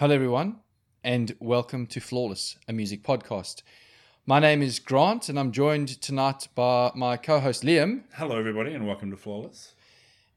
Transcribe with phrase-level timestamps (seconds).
[0.00, 0.60] Hello, everyone,
[1.02, 3.62] and welcome to Flawless, a music podcast.
[4.26, 8.04] My name is Grant, and I'm joined tonight by my co host Liam.
[8.12, 9.74] Hello, everybody, and welcome to Flawless.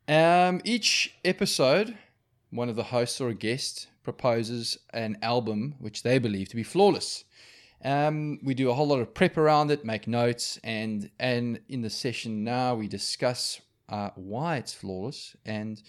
[0.07, 1.95] Um, each episode,
[2.49, 6.63] one of the hosts or a guest proposes an album which they believe to be
[6.63, 7.23] flawless.
[7.85, 11.81] Um, we do a whole lot of prep around it, make notes, and and in
[11.81, 15.83] the session now we discuss uh, why it's flawless and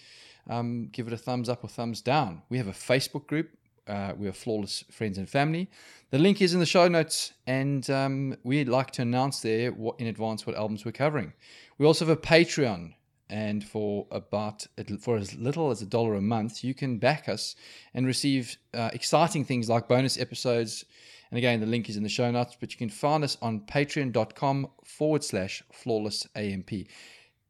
[0.47, 2.43] um, give it a thumbs up or thumbs down.
[2.49, 3.49] We have a Facebook group.
[3.87, 5.69] Uh, we are flawless friends and family.
[6.11, 9.99] The link is in the show notes, and um, we'd like to announce there what,
[9.99, 11.33] in advance what albums we're covering.
[11.77, 12.93] We also have a Patreon,
[13.29, 14.67] and for about
[14.99, 17.55] for as little as a dollar a month, you can back us
[17.93, 20.85] and receive uh, exciting things like bonus episodes.
[21.31, 23.61] And again, the link is in the show notes, but you can find us on
[23.61, 26.71] patreon.com forward slash flawless AMP.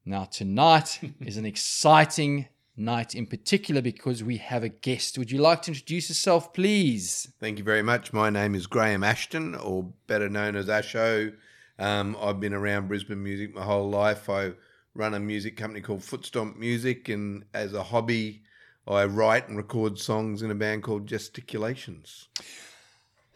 [0.05, 5.18] Now, tonight is an exciting night in particular because we have a guest.
[5.18, 7.31] Would you like to introduce yourself, please?
[7.40, 8.14] Thank you very much.
[8.14, 11.34] My name is Graham Ashton, or better known as Asho.
[11.80, 14.30] Um, I've been around Brisbane music my whole life.
[14.30, 14.53] I
[14.95, 18.44] run a music company called Footstomp Music, and as a hobby,
[18.88, 22.28] I write and record songs in a band called Gesticulations.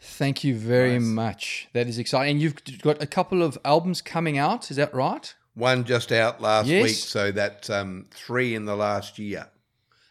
[0.00, 1.02] Thank you very Nice.
[1.02, 1.68] much.
[1.72, 2.32] That is exciting.
[2.32, 4.70] And you've got a couple of albums coming out.
[4.70, 5.34] Is that right?
[5.58, 6.82] One just out last Yes.
[6.84, 9.48] week, so that's um, three in the last year.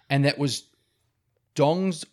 [0.10, 0.64] And that was
[1.56, 2.04] Dongs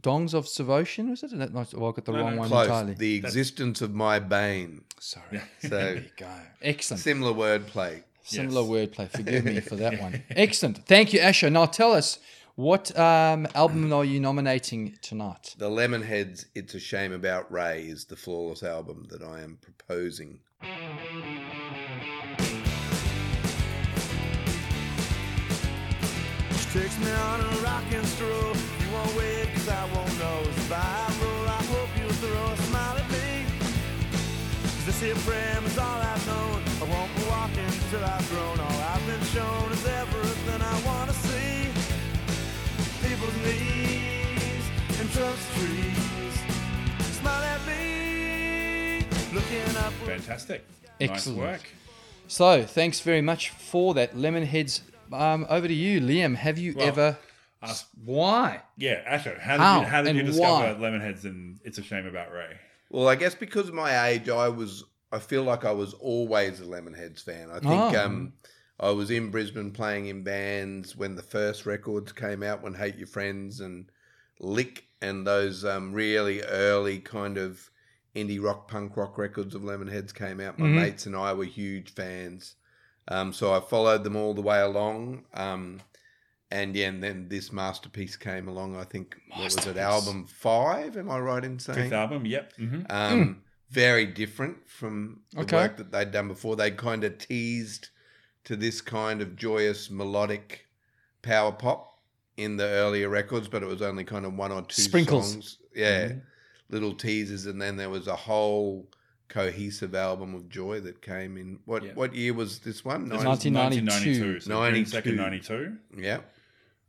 [0.00, 1.36] Dongs of Savosian, was it?
[1.38, 2.66] That might, well, I got the No, wrong no, one Close.
[2.66, 2.94] entirely.
[2.94, 4.84] The existence of my bane.
[4.98, 5.40] Sorry.
[5.60, 6.30] So There you go.
[6.62, 7.02] Excellent.
[7.02, 8.02] similar wordplay.
[8.22, 8.88] Similar Yes.
[8.90, 9.10] wordplay.
[9.10, 10.22] Forgive me for that one.
[10.30, 10.86] Excellent.
[10.86, 11.50] Thank you, Asher.
[11.50, 12.18] Now tell us
[12.54, 15.54] what um, album are you nominating tonight?
[15.58, 20.38] The Lemonheads, It's a Shame About Ray is the flawless album that I am proposing.
[26.72, 28.56] Takes me on a rocking stroll.
[28.80, 30.40] You won't wait, cause I won't know.
[30.40, 33.44] If I roll, I hope you'll throw a smile at me.
[34.62, 36.62] Cause this here frame is all I've known.
[36.80, 38.58] I won't be walking till I've grown.
[38.58, 41.68] All I've been shown is everything I wanna see.
[43.06, 44.64] People's knees
[44.98, 46.36] and trust trees.
[47.20, 49.04] Smile at me.
[49.34, 49.92] Looking up.
[50.06, 50.64] Fantastic.
[50.98, 51.38] Excellent.
[51.38, 51.68] Nice work.
[52.28, 54.14] So, thanks very much for that.
[54.16, 54.80] Lemonheads,
[55.14, 56.34] um, over to you, Liam.
[56.36, 57.18] Have you Well, ever.
[57.62, 58.62] us- Why?
[58.76, 60.88] Yeah, Asher, how did, How you, how did you discover why?
[60.90, 62.56] Lemonheads and It's a Shame About Ray?
[62.90, 64.84] Well, I guess because of my age, I was.
[65.14, 67.50] I feel like I was always a Lemonheads fan.
[67.50, 67.64] I think
[67.94, 68.04] Oh.
[68.04, 68.32] um,
[68.80, 72.96] I was in Brisbane playing in bands when the first records came out, when Hate
[72.96, 73.90] Your Friends and
[74.40, 77.70] Lick and those um, really early kind of
[78.16, 80.58] indie rock, punk rock records of Lemonheads came out.
[80.58, 80.74] My Mhm.
[80.76, 82.54] mates and I were huge fans,
[83.08, 85.24] um, so I followed them all the way along.
[85.34, 85.80] Um,
[86.50, 88.76] and yeah, and then this masterpiece came along.
[88.76, 89.76] I think what was it?
[89.78, 90.96] Album five?
[90.96, 91.84] Am I right in saying?
[91.84, 92.52] Fifth album, yep.
[92.56, 95.40] hmm um, very different from the.
[95.40, 95.56] Okay.
[95.56, 96.56] work that they'd done before.
[96.56, 97.88] They kind of teased
[98.44, 100.66] to this kind of joyous melodic
[101.22, 101.88] power pop
[102.36, 105.32] in the earlier records, but it was only kind of one or two Sprinkles.
[105.32, 105.58] songs.
[105.74, 106.22] Yeah, Mhm.
[106.68, 108.90] little teasers, and then there was a whole
[109.32, 111.58] cohesive album of joy that came in.
[111.64, 111.92] What Yeah.
[111.94, 113.08] what year was this one?
[113.08, 114.38] This was 1992.
[114.38, 114.40] 1992.
[114.40, 115.16] So 92.
[115.16, 115.78] 92.
[115.96, 116.20] yeah,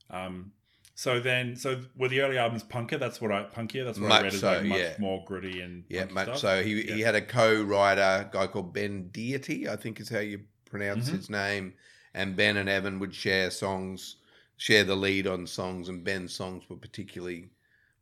[0.09, 0.51] Um,
[0.95, 2.99] so then, so were the early albums punker?
[2.99, 3.85] That's what I punkier.
[3.85, 4.95] That's what Much I read as so, like much yeah.
[4.99, 6.39] more gritty and yeah, much stuff.
[6.39, 6.63] so.
[6.63, 11.09] He he had a co-writer, guy called Ben Deily, I think is how you pronounce
[11.09, 11.13] Mhm.
[11.15, 11.73] his name.
[12.13, 14.17] And Ben and Evan would share songs,
[14.57, 17.49] share the lead on songs, and Ben's songs were particularly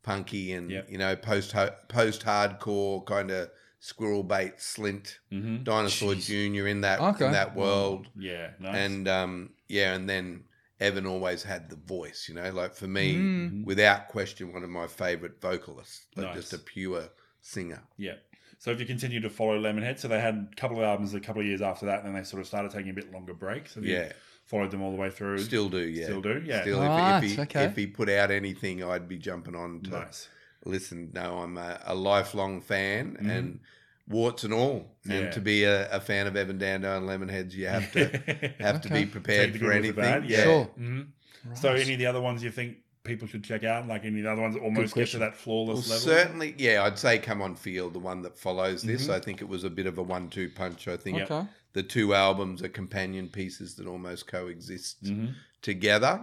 [0.02, 0.90] punky and Yep.
[0.90, 1.54] you know post
[1.88, 3.50] post hardcore kind of
[3.84, 5.64] squirrel bait slint Mhm.
[5.64, 6.26] dinosaur Jeez.
[6.26, 7.26] junior in that Okay.
[7.26, 8.76] in that world Yeah, nice.
[8.76, 10.44] and um yeah and then
[10.78, 13.64] Evan always had the voice you know like for me Mm.
[13.64, 16.36] without question one of my favorite vocalists like Nice.
[16.36, 17.08] just a pure
[17.40, 18.14] singer Yeah.
[18.58, 21.18] So if you continue to follow Lemonhead, so they had a couple of albums a
[21.20, 23.34] couple of years after that, and then they sort of started taking a bit longer
[23.34, 23.76] breaks.
[23.80, 24.12] Yeah
[24.44, 25.38] followed them all the way through.
[25.38, 26.04] Still do, yeah.
[26.04, 26.60] Still do, yeah.
[26.62, 27.64] Still, Right, if, if, he, okay.
[27.64, 30.28] if he put out anything, I'd be jumping on to nice.
[30.66, 31.10] listen.
[31.14, 33.30] No, I'm a, a lifelong fan, Mhm.
[33.30, 33.60] and
[34.08, 34.96] warts and all.
[35.04, 35.14] Yeah.
[35.16, 38.80] And to be a, a fan of Evan Dando and Lemonheads, you have to have
[38.82, 40.30] to be prepared Take for good with the anything.
[40.30, 40.42] Yeah.
[40.44, 40.70] Sure.
[40.78, 41.06] Mhm.
[41.54, 43.88] So any of the other ones you think people should check out?
[43.88, 45.20] Like any of the other ones that almost get to question.
[45.20, 46.02] that Well, flawless level?
[46.04, 46.84] certainly, yeah.
[46.84, 49.08] I'd say "Come On Feel," the one that follows this.
[49.08, 49.14] Mhm.
[49.14, 50.86] I think it was a bit of a one-two punch.
[50.88, 51.44] I think Okay.
[51.72, 55.02] the two albums are companion pieces that almost coexist.
[55.04, 55.34] Mhm.
[55.62, 56.20] together,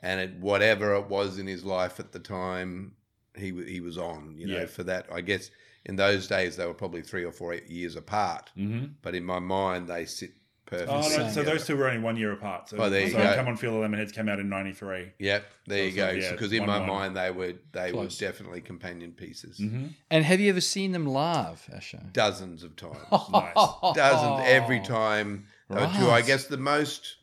[0.00, 2.92] and it, whatever it was in his life at the time,
[3.36, 4.36] he he was on.
[4.38, 4.66] You know, Yeah.
[4.66, 5.50] for that, I guess
[5.88, 8.90] in those days they were probably three or four years apart, Mhm.
[9.02, 10.30] but in my mind they sit
[10.66, 10.94] perfectly.
[10.94, 11.42] Oh, no, so together.
[11.44, 12.68] those two were only one year apart.
[12.68, 13.34] So, Oh, there you so go.
[13.36, 15.12] Come on, Feel the Lemonheads came out in '93.
[15.18, 16.04] Yep, there you go.
[16.08, 16.88] it's like, yeah, Because in one, my one.
[16.88, 18.20] mind, they were they Close.
[18.20, 19.58] were definitely companion pieces.
[19.58, 19.86] Mm-hmm.
[20.10, 22.02] And have you ever seen them live, Asher?
[22.12, 22.98] Dozens of times.
[23.32, 23.54] Nice.
[23.94, 25.46] Dozens every time.
[25.70, 26.10] There were two.
[26.10, 27.16] I guess the most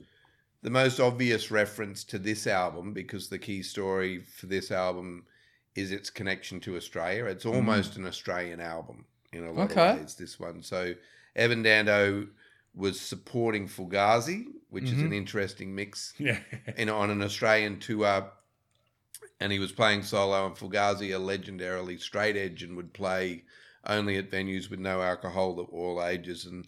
[0.63, 5.23] the most obvious reference to this album, because the key story for this album
[5.75, 7.25] is its connection to Australia.
[7.25, 9.89] It's almost an Australian album in a lot Okay.
[9.91, 10.15] of ways.
[10.15, 10.63] This one.
[10.63, 10.95] So
[11.35, 12.27] Evan Dando
[12.73, 15.05] was supporting Fugazi, which is Mhm.
[15.05, 16.39] an interesting mix Yeah.
[16.77, 18.31] in on an Australian tour,
[19.39, 20.45] and he was playing solo.
[20.47, 23.43] And Fugazi are legendarily straight edge and would play
[23.85, 26.45] only at venues with no alcohol at all ages.
[26.45, 26.67] And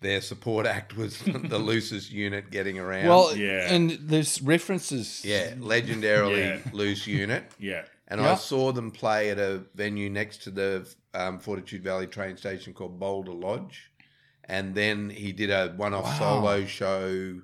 [0.00, 3.08] their support act was the loosest unit getting around.
[3.08, 3.72] Well, Yeah.
[3.72, 5.24] and there's references.
[5.24, 6.70] yeah, legendarily Yeah.
[6.72, 7.44] loose unit.
[7.58, 7.84] yeah.
[8.08, 8.32] And Yeah.
[8.32, 12.72] I saw them play at a venue next to the um, Fortitude Valley train station
[12.72, 13.90] called Boulder Lodge.
[14.44, 16.18] And then he did a one off Wow.
[16.18, 17.40] solo show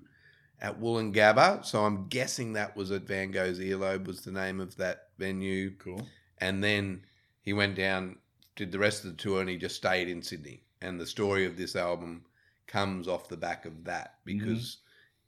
[0.60, 1.64] at Woolloongabba.
[1.64, 5.72] So I'm guessing that was at Van Gogh's Earlobe, was the name of that venue.
[5.78, 6.06] Cool.
[6.38, 7.04] And then
[7.40, 8.18] he went down,
[8.54, 10.62] did the rest of the tour, and he just stayed in Sydney.
[10.80, 12.24] And the story of this album
[12.68, 14.78] comes off the back of that because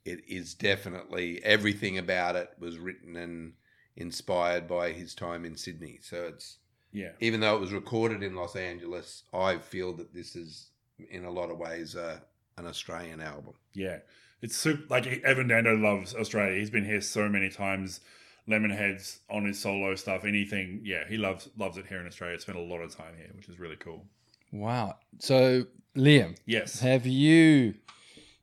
[0.05, 3.53] it is definitely everything about it was written and
[3.97, 5.99] inspired by his time in Sydney.
[6.01, 6.57] So it's
[6.91, 7.11] Yeah.
[7.19, 10.69] even though it was recorded in Los Angeles, I feel that this is
[11.09, 12.19] in a lot of ways uh,
[12.57, 13.53] an Australian album.
[13.73, 13.99] Yeah.
[14.41, 14.83] It's super.
[14.89, 16.57] Like Evan Dando loves Australia.
[16.59, 17.99] He's been here so many times.
[18.47, 20.81] Lemonheads on his solo stuff, anything.
[20.83, 22.39] Yeah, he loves loves it here in Australia.
[22.39, 24.05] Spent a lot of time here, which is really cool.
[24.51, 24.97] Wow.
[25.17, 25.65] So,
[25.95, 26.79] Liam, Yes.
[26.81, 27.73] have you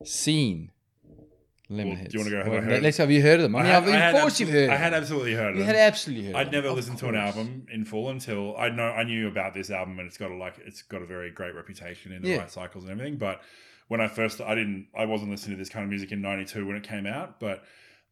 [0.04, 0.72] seen
[1.70, 2.10] Lemonheads?
[2.10, 3.56] do you wanna go, have I Well, heard- Let's have you heard of them?
[3.56, 4.68] I mean, had- of had course you've heard.
[4.68, 5.66] I of had absolutely heard of You them.
[5.74, 6.34] had absolutely heard.
[6.36, 6.76] I'd of never them.
[6.76, 9.98] listened Of to an album in full until I know I knew about this album
[9.98, 12.36] and it's got a like it's got a very great reputation in the Yeah.
[12.38, 13.16] right cycles and everything.
[13.16, 13.42] But
[13.88, 16.66] when I first I didn't I wasn't listening to this kind of music in '92
[16.66, 17.64] when it came out, but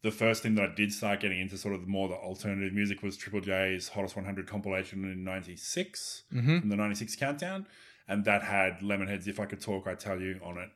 [0.02, 3.02] the first thing that I did start getting into sort of more the alternative music
[3.02, 6.60] was Triple J's Hottest 100 compilation in '96 Mhm.
[6.60, 7.66] from the '96 countdown,
[8.08, 10.70] and that had Lemonheads "If I Could Talk, I'd Tell You" on it.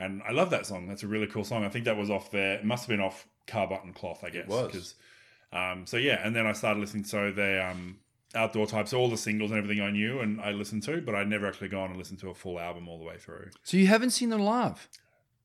[0.00, 0.88] And I love that song.
[0.88, 1.64] That's a really cool song.
[1.64, 2.54] I think that was off there.
[2.54, 4.48] It must have been off Car Button Cloth, I guess.
[4.48, 4.72] was.
[4.72, 4.94] 'cause,
[5.52, 7.04] um, so yeah, and then I started listening.
[7.04, 7.98] So they um,
[8.34, 11.28] outdoor types, all the singles and everything I knew and I listened to, but I'd
[11.28, 13.50] never actually gone and listened to a full album all the way through.
[13.64, 14.88] So you haven't seen them live?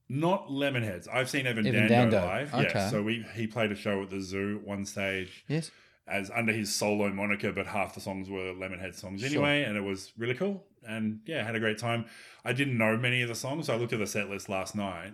[0.08, 1.08] Not Lemonheads.
[1.12, 2.26] I've seen Evan, Evan Dando, Dando.
[2.28, 2.54] live.
[2.54, 2.72] Okay.
[2.76, 2.90] Yeah.
[2.90, 5.72] So we he played a show at the zoo at one stage Yes.
[6.08, 9.30] as under his solo moniker, but half the songs were Lemonhead songs Sure.
[9.32, 10.64] anyway, and it was really cool.
[10.88, 12.06] And yeah, had a great time.
[12.44, 13.68] I didn't know many of the songs.
[13.68, 15.14] So I looked at the set list last night,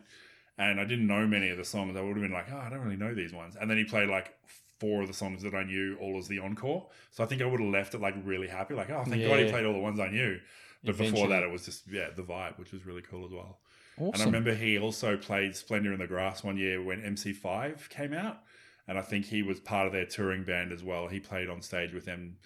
[0.58, 1.96] and I didn't know many of the songs.
[1.96, 3.56] I would have been like, oh, I don't really know these ones.
[3.60, 4.34] And then he played like
[4.80, 6.88] four of the songs that I knew, all as the encore.
[7.12, 9.40] So I think I would have left it like really happy, like, oh, thank God
[9.40, 10.40] he played all the ones I knew.
[10.84, 13.60] But before that, it was just yeah, the vibe, which was really cool as well.
[13.98, 18.14] And I remember he also played Splendor in the Grass one year when MC5 came
[18.14, 18.40] out.
[18.88, 21.08] And I think he was part of their touring band as well.
[21.08, 22.38] He played on stage with them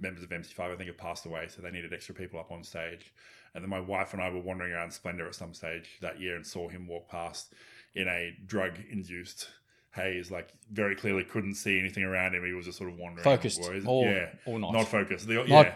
[0.00, 1.46] members of MC5, I think, have passed away.
[1.48, 3.12] So they needed extra people up on stage.
[3.54, 6.36] And then my wife and I were wandering around Splendor at some stage that year
[6.36, 7.52] and saw him walk past
[7.94, 9.48] in a drug induced
[9.92, 10.30] haze.
[10.30, 12.44] Like, very clearly couldn't see anything around him.
[12.44, 13.24] He was just sort of wandering.
[13.24, 14.28] Focused Whereas- or- yeah.
[14.46, 14.72] or not.
[14.72, 15.26] Not focused.
[15.26, 15.74] The, Not- yeah.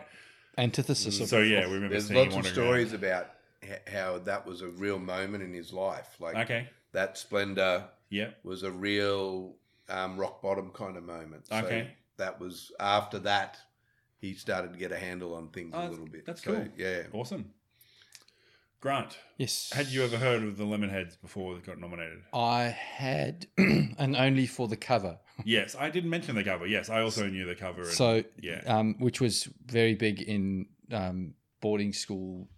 [0.56, 3.04] Antithesis of So, yeah, we remember There's seeing him lots of stories around.
[3.04, 3.30] about
[3.92, 6.16] how that was a real moment in his life.
[6.20, 6.68] Like Okay.
[6.92, 8.30] that Splendor Yeah.
[8.44, 9.56] was a real
[9.88, 11.46] um, rock bottom kind of moment.
[11.48, 11.90] So Okay.
[12.18, 13.58] that was after that
[14.24, 16.24] he started to get a handle on things Oh, a little bit.
[16.24, 16.68] that's So, cool.
[16.78, 17.02] Yeah.
[17.12, 17.52] Awesome.
[18.80, 19.70] Grant, Yes.
[19.72, 22.20] had you ever heard of the Lemonheads before they got nominated?
[22.34, 25.18] I had, and only for the cover.
[25.44, 26.66] yes, I didn't mention the cover.
[26.66, 27.82] Yes, I also knew the cover.
[27.82, 28.62] And, So, yeah.
[28.66, 32.48] um, which was very big in um, boarding school.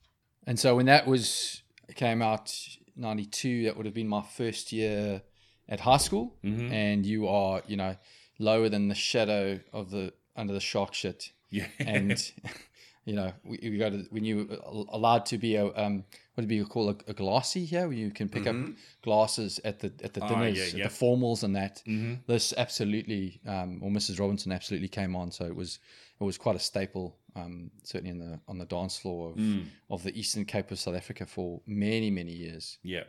[0.46, 1.62] And so when that was
[1.94, 2.52] came out
[2.96, 5.22] '92, that would have been my first year
[5.68, 6.36] at high school.
[6.44, 6.72] Mhm.
[6.72, 7.96] And you are, you know,
[8.40, 11.30] lower than the shadow of the under the shark shit.
[11.50, 11.66] Yeah.
[11.78, 12.32] And
[13.04, 14.60] you know, we, we go to when you
[14.90, 18.10] allowed to be a um, what do you call a, a glassy here, where you
[18.10, 18.56] can pick up
[19.02, 21.82] glasses at the at the dinners, yeah, at the formals, and that.
[21.86, 22.18] Mhm.
[22.26, 24.18] This absolutely, um, or Mrs.
[24.20, 25.78] Robinson absolutely came on, so it was
[26.20, 29.66] it was quite a staple, um, certainly in the on the dance floor of, Mm.
[29.90, 32.78] of the Eastern Cape of South Africa for many many years.
[32.82, 33.04] yeah.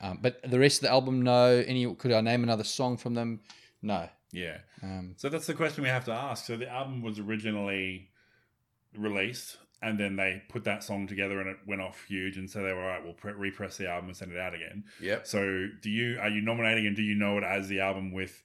[0.00, 1.64] Um, but the rest of the album, no.
[1.66, 3.40] Any could I name another song from them?
[3.84, 4.08] No.
[4.32, 4.58] Yeah.
[4.82, 6.44] Um, So that's the question we have to ask.
[6.46, 8.08] So the album was originally
[8.96, 12.36] released, and then they put that song together, and it went off huge.
[12.36, 13.04] And so they were all right.
[13.04, 14.84] We'll pre- repress the album and send it out again.
[15.00, 15.26] Yep.
[15.26, 18.42] So do you are you nominating and do you know it as the album with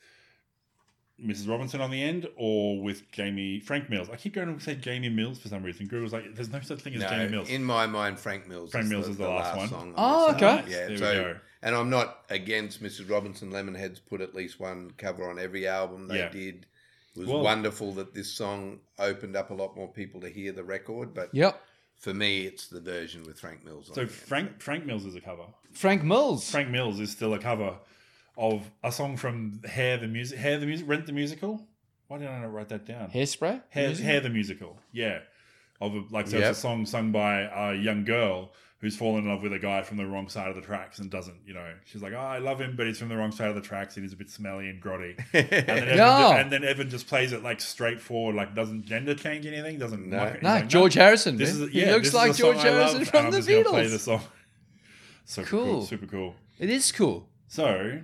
[1.24, 1.50] Mrs.
[1.50, 4.10] Robinson on the end or with Jamie Frank Mills.
[4.10, 5.86] I keep going to say Jamie Mills for some reason.
[5.88, 7.50] Google's like, there's no such thing as No, Jamie Mills.
[7.50, 8.72] in my mind, Frank Mills.
[8.72, 9.68] Frank Mills is the last one.
[9.68, 9.88] song.
[9.90, 10.46] on Oh, this okay.
[10.48, 10.66] album.
[10.72, 11.40] Yeah, There we so go.
[11.62, 13.10] And I'm not against Mrs.
[13.10, 13.52] Robinson.
[13.52, 16.30] Lemonheads put at least one cover on every album they Yeah.
[16.30, 16.66] did.
[17.16, 20.52] It was Well- wonderful that this song opened up a lot more people to hear
[20.52, 21.14] the record.
[21.14, 21.62] But Yep.
[21.96, 23.90] for me, it's the version with Frank Mills.
[23.90, 24.12] On so it.
[24.12, 25.46] Frank Frank Mills is a cover.
[25.74, 26.50] Frank Mills.
[26.50, 27.80] Frank Mills is still a cover
[28.38, 31.68] of a song from Hair the music, Hair the music, Rent the musical.
[32.08, 33.12] Why did I not write that down?
[33.12, 33.62] Hairspray.
[33.70, 34.06] Hair, Music?
[34.06, 35.20] Hair the musical, yeah.
[35.82, 36.50] Of a, like so, Yep.
[36.50, 39.82] it's a song sung by a young girl who's fallen in love with a guy
[39.82, 42.38] from the wrong side of the tracks and doesn't, you know, she's like, oh, I
[42.38, 44.30] love him, but he's from the wrong side of the tracks and he's a bit
[44.30, 45.18] smelly and grotty.
[45.34, 46.38] And then, Evan, Yeah.
[46.38, 50.08] and then Evan just plays it like straightforward, like doesn't gender change anything, doesn't.
[50.10, 50.18] No.
[50.18, 50.34] muck it.
[50.36, 51.36] He's No, like, George Harrison.
[51.38, 51.68] This man.
[51.68, 53.32] is yeah, he looks this like is a song George I Harrison love, from I'm
[53.32, 54.00] the just gonna Play the Beatles.
[54.00, 54.22] song.
[55.26, 55.64] So cool.
[55.66, 55.86] Cool.
[55.86, 56.36] super cool.
[56.58, 57.28] It is cool.
[57.50, 58.00] So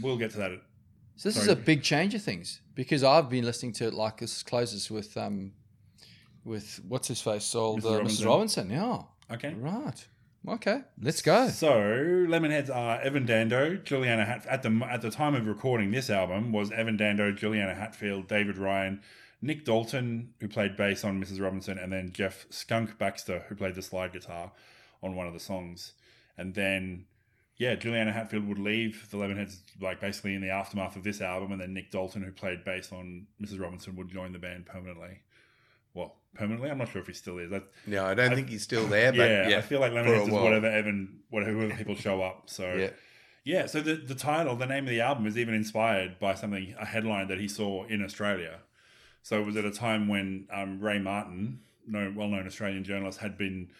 [0.00, 0.52] we'll get to that.
[1.16, 4.18] So this is a big change of things because I've been listening to it like
[4.18, 5.52] this closes with um
[6.44, 7.84] with what's his face sold Mrs.
[7.90, 8.24] uh, Robinson.
[8.24, 8.28] Mrs.
[8.28, 8.70] Robinson.
[8.70, 9.02] Yeah.
[9.32, 9.54] Okay.
[9.54, 10.06] Right.
[10.48, 10.80] Okay.
[11.00, 11.48] Let's go.
[11.48, 14.46] So Lemonheads are Evan Dando, Juliana Hat.
[14.46, 18.56] At the at the time of recording this album was Evan Dando, Juliana Hatfield, David
[18.56, 19.02] Ryan,
[19.42, 21.42] Nick Dalton, who played bass on Mrs.
[21.42, 24.52] Robinson, and then Jeff Skunk Baxter, who played the slide guitar
[25.02, 25.92] on one of the songs.
[26.38, 27.04] And then,
[27.58, 31.52] yeah, Juliana Hatfield would leave the Lemonheads like basically in the aftermath of this album,
[31.52, 33.60] and then Nick Dalton, who played bass on Mrs.
[33.60, 35.20] Robinson, would join the band permanently.
[36.38, 37.50] Permanently, I'm not sure if he still is.
[37.86, 39.10] No, I don't think he's still there.
[39.10, 42.44] But yeah, yeah, I feel like Lemonheads is whatever Evan, whatever people show up.
[42.48, 42.90] So Yeah.
[43.44, 46.76] yeah, so the, the title, the name of the album is even inspired by something,
[46.78, 48.60] a headline that he saw in Australia.
[49.24, 53.36] So it was at a time when um, Ray Martin, no, well-known Australian journalist, had
[53.36, 53.70] been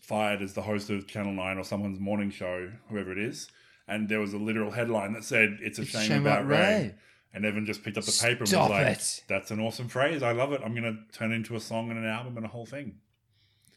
[0.00, 3.48] fired as the host of Channel 9 or someone's morning show, whoever it is.
[3.86, 6.40] And there was a literal headline that said, it's a It's a shame, shame about
[6.40, 6.58] about Ray.
[6.58, 6.94] Ray.
[7.34, 9.24] And Evan just picked up the paper and was like, it.
[9.28, 10.22] that's an awesome phrase.
[10.22, 10.62] I love it.
[10.64, 12.96] I'm going to turn it into a song and an album and a whole thing.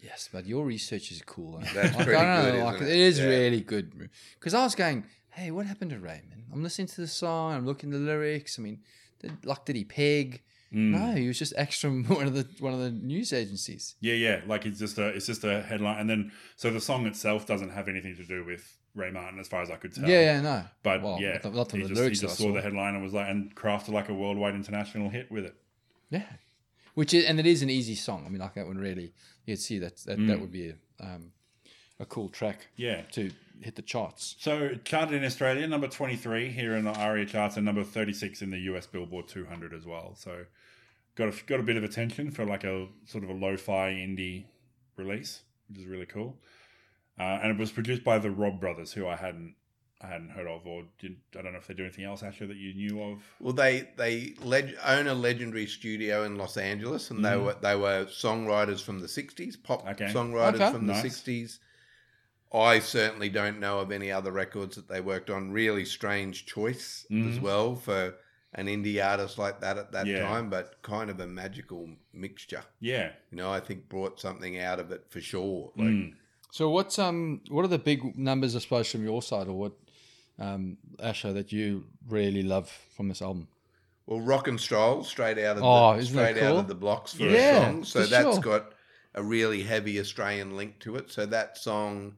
[0.01, 1.59] Yes, but your research is cool.
[1.73, 2.97] That's Like, pretty I don't good, know, like, isn't it it?
[2.99, 3.25] is Yeah.
[3.25, 4.09] really good.
[4.39, 6.45] Because I was going, hey, what happened to Raymond?
[6.51, 7.53] I'm listening to the song.
[7.53, 8.57] I'm looking at the lyrics.
[8.57, 8.79] I mean,
[9.19, 10.41] did, like, did he peg?
[10.73, 10.91] Mm.
[10.91, 13.95] No, he was just extra in one of the one of the news agencies.
[13.99, 14.41] Yeah, yeah.
[14.47, 17.71] Like it's just a it's just a headline, and then so the song itself doesn't
[17.71, 20.09] have anything to do with Ray Martin, as far as I could tell.
[20.09, 20.63] Yeah, yeah, no.
[20.83, 22.53] But Well, yeah, not the- he just, he just saw saw.
[22.53, 25.55] the headline and was like, and crafted like a worldwide international hit with it.
[26.09, 26.25] Yeah,
[26.95, 28.23] which is and it is an easy song.
[28.25, 29.13] I mean, like that one really,
[29.45, 30.41] you'd see that that, that Mm.
[30.41, 31.31] would be a, um,
[31.99, 33.03] a cool track Yeah.
[33.13, 33.31] to
[33.61, 34.35] hit the charts.
[34.39, 37.83] So it charted in Australia, number twenty three here in the ARIA charts, and number
[37.85, 40.15] thirty six in the US Billboard two hundred as well.
[40.15, 40.45] So
[41.15, 44.45] got a, got a bit of attention for like a sort of a lo-fi indie
[44.97, 46.37] release, which is really cool.
[47.21, 49.55] Uh, and it was produced by the Robb Brothers, who I hadn't
[50.03, 52.47] I hadn't heard of, or did I don't know if they do anything else actually
[52.47, 53.19] that you knew of.
[53.39, 57.43] Well, they they leg- own a legendary studio in Los Angeles, and they Mhm.
[57.45, 60.05] were they were songwriters from the '60s, pop Okay.
[60.11, 60.71] songwriters Okay.
[60.71, 61.59] from the '60s.
[62.53, 65.51] I certainly don't know of any other records that they worked on.
[65.51, 67.41] Really strange choice as Mhm.
[67.41, 68.15] well for
[68.53, 70.21] an indie artist like that at that Yeah.
[70.27, 72.63] time, but kind of a magical mixture.
[72.81, 73.13] Yeah.
[73.29, 75.71] You know, I think brought something out of it for sure.
[75.77, 76.15] Like, Mm.
[76.51, 79.73] So what's um what are the big numbers I suppose from your side or what
[80.37, 83.47] um Asher that you really love from this album?
[84.05, 87.23] Well, rock and stroll straight out of Oh, the straight out of the blocks for
[87.23, 87.83] Yeah, a song.
[87.85, 88.41] So that's sure.
[88.41, 88.73] got
[89.15, 91.09] a really heavy Australian link to it.
[91.11, 92.15] So that song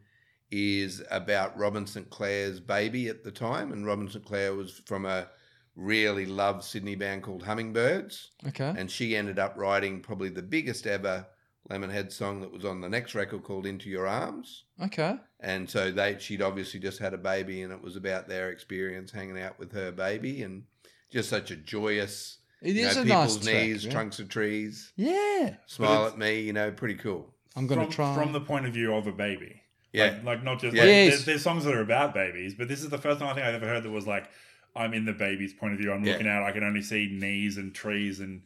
[0.49, 5.05] is about Robyn St Clare's baby at the time, and Robin St Clair was from
[5.05, 5.27] a
[5.75, 8.73] really loved Sydney band called Hummingbirds, Okay.
[8.77, 11.25] and she ended up writing probably the biggest ever
[11.69, 14.63] Lemonhead song that was on the next record called Into Your Arms.
[14.81, 15.15] Okay.
[15.39, 19.11] And so they she'd obviously just had a baby and it was about their experience
[19.11, 20.63] hanging out with her baby and
[21.09, 23.91] just such a joyous It you is know, a nice people's track, knees, yeah.
[23.91, 25.55] trunks of trees, Yeah.
[25.67, 27.33] smile at me, you know, pretty cool.
[27.55, 28.15] I'm gonna from, try.
[28.15, 29.61] from the point of view of a baby.
[29.93, 30.05] Yeah.
[30.05, 30.81] Like, like not just Yeah.
[30.83, 31.09] like Yes.
[31.11, 33.45] there's, there's songs that are about babies, but this is the first time I think
[33.45, 34.29] I've ever heard that was like
[34.75, 35.93] I'm in the baby's point of view.
[35.93, 36.13] I'm Yeah.
[36.13, 36.43] looking out.
[36.43, 38.41] I can only see knees and trees and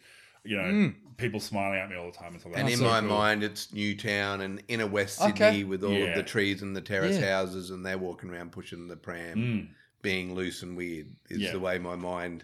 [0.47, 2.73] you know people smiling at me all the time and stuff like and that.
[2.73, 3.09] in So my cool.
[3.09, 5.31] mind, it's Newtown and inner West Okay.
[5.51, 6.05] Sydney with all Yeah.
[6.05, 7.37] of the trees and the terrace Yeah.
[7.37, 9.67] houses, and they're walking around pushing the pram, Mm.
[10.03, 11.51] being loose and weird is Yeah.
[11.53, 12.43] the way my mind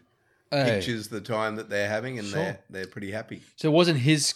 [0.51, 0.65] Hey.
[0.75, 2.39] pictures the time that they're having, and Sure.
[2.43, 3.41] they're they're pretty happy.
[3.55, 4.33] So it wasn't his.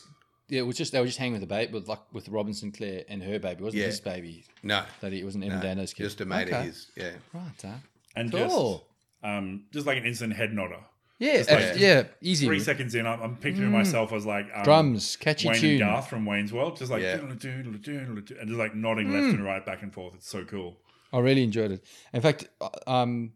[0.49, 2.53] Yeah, it was just they were just hanging with the baby, with like with Robyn
[2.53, 3.59] St Clare and her baby.
[3.59, 3.87] It wasn't Yeah.
[3.87, 6.03] his baby No, that he it wasn't Evan no Dando's kid.
[6.03, 6.57] just a mate Okay.
[6.59, 6.87] of his.
[6.95, 7.73] Yeah, Right, huh?
[8.15, 8.39] and Cool.
[8.43, 8.83] just
[9.23, 10.79] um, just like an instant head nodder.
[11.19, 12.45] Yeah, Just uh, yeah, easy.
[12.45, 15.71] Three seconds in, I'm, I'm picturing myself as like um, Drums, catchy Wayne tune.
[15.71, 17.15] and Garth from Wayne's World, just like Yeah.
[17.15, 20.13] and just like nodding left and right, back and forth.
[20.15, 20.77] It's so cool.
[21.11, 21.83] I really enjoyed it.
[22.13, 23.33] In fact, uh, um,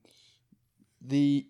[1.01, 1.47] the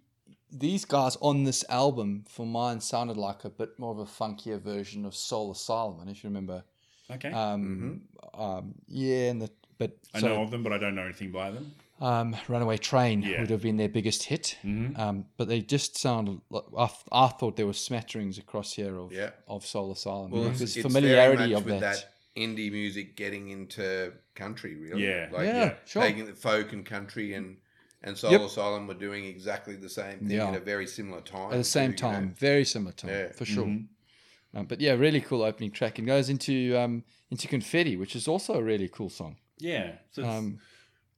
[0.53, 4.61] these guys on this album, for mine, sounded like a bit more of a funkier
[4.61, 5.95] version of Soul Asylum.
[5.95, 6.63] I don't know if you remember.
[7.09, 7.31] Okay.
[7.31, 8.01] Um,
[8.33, 11.31] um, yeah, and the but I so, know of them, but I don't know anything
[11.31, 11.73] by them.
[12.01, 13.39] Um, Runaway Train Yeah.
[13.41, 14.57] would have been their biggest hit.
[14.63, 14.97] Mhm.
[14.99, 16.41] Um, but they just sounded.
[16.49, 19.29] Like, I, th- I thought there were smatterings across here of Yeah.
[19.47, 20.31] of Soul Asylum.
[20.31, 21.95] Well, it's, There's familiarity very much of with that.
[21.95, 22.07] that.
[22.35, 25.03] indie music getting into country, really.
[25.05, 25.27] Yeah.
[25.31, 26.01] like yeah, sure.
[26.01, 27.57] taking the folk and country and
[28.03, 28.41] and Soul Yep.
[28.41, 30.47] Asylum were doing exactly the same thing Yeah.
[30.47, 31.51] at a very similar time.
[31.51, 32.17] At the same too, you know.
[32.19, 33.31] time, very similar time Yeah.
[33.33, 33.65] for sure.
[33.65, 34.57] Mm-hmm.
[34.57, 38.27] Um, but yeah, really cool opening track and goes into um, into Confetti, which is
[38.27, 39.35] also a really cool song.
[39.59, 39.97] Yeah.
[40.11, 40.59] So it's, Um,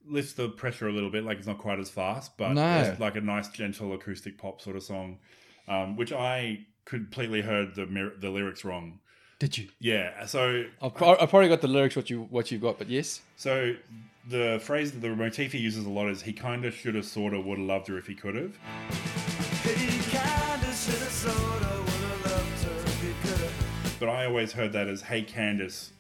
[0.07, 1.23] lifts the pressure a little bit.
[1.23, 2.77] Like it's not quite as fast, but No.
[2.81, 5.19] it's like a nice, gentle acoustic pop sort of song,
[5.67, 8.99] um, which I completely heard the mir- the lyrics wrong.
[9.39, 9.67] Did you?
[9.79, 10.25] Yeah.
[10.25, 13.75] So I've, I've probably got the lyrics what you what you've got, but yes, so
[14.29, 17.05] the phrase that the motif he uses a lot is he kind of should have
[17.05, 18.55] sorta would have loved her if he could have.
[19.63, 23.51] He kinda shoulda sorta woulda loved her if he coulda.
[23.99, 25.91] But I always heard that as hey Candace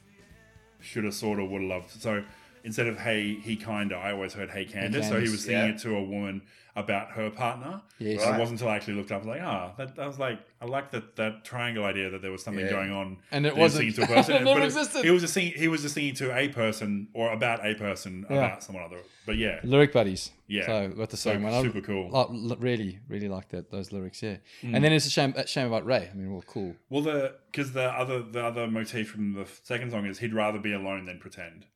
[0.79, 1.89] should have sorta would have loved.
[2.01, 2.23] So
[2.63, 5.07] instead of hey he kinda, I always heard hey Candace.
[5.09, 5.73] so he was singing yeah.
[5.75, 6.41] it to a woman
[6.75, 7.83] about her partner.
[7.99, 8.25] Yes.
[8.25, 8.33] Right.
[8.33, 10.39] It wasn't until I actually looked up, I was like, ah, that, I was like,
[10.59, 12.71] I like that that triangle idea that there was something Yeah.
[12.71, 13.17] going on.
[13.31, 13.93] And it that he was wasn't.
[13.93, 14.35] singing to a person.
[14.37, 15.05] It never but existed.
[15.05, 15.53] He was just singing.
[15.55, 18.37] He was just singing to a person or about a person Yeah.
[18.37, 19.01] about someone other.
[19.27, 20.31] But yeah, lyric buddies.
[20.47, 20.65] Yeah.
[20.65, 21.53] So got the So same one.
[21.53, 22.09] I- super cool.
[22.15, 24.23] I l- really, really like that those lyrics.
[24.23, 24.37] Yeah.
[24.63, 24.75] Mm.
[24.75, 26.09] And then it's a shame a shame about Ray.
[26.11, 26.75] I mean, well, cool.
[26.89, 30.57] well, the because the other the other motif from the second song is he'd rather
[30.59, 31.67] be alone than pretend,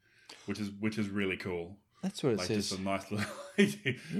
[0.48, 1.78] which is which is really cool.
[2.04, 2.70] That's what it Like says.
[2.70, 3.26] just a nice little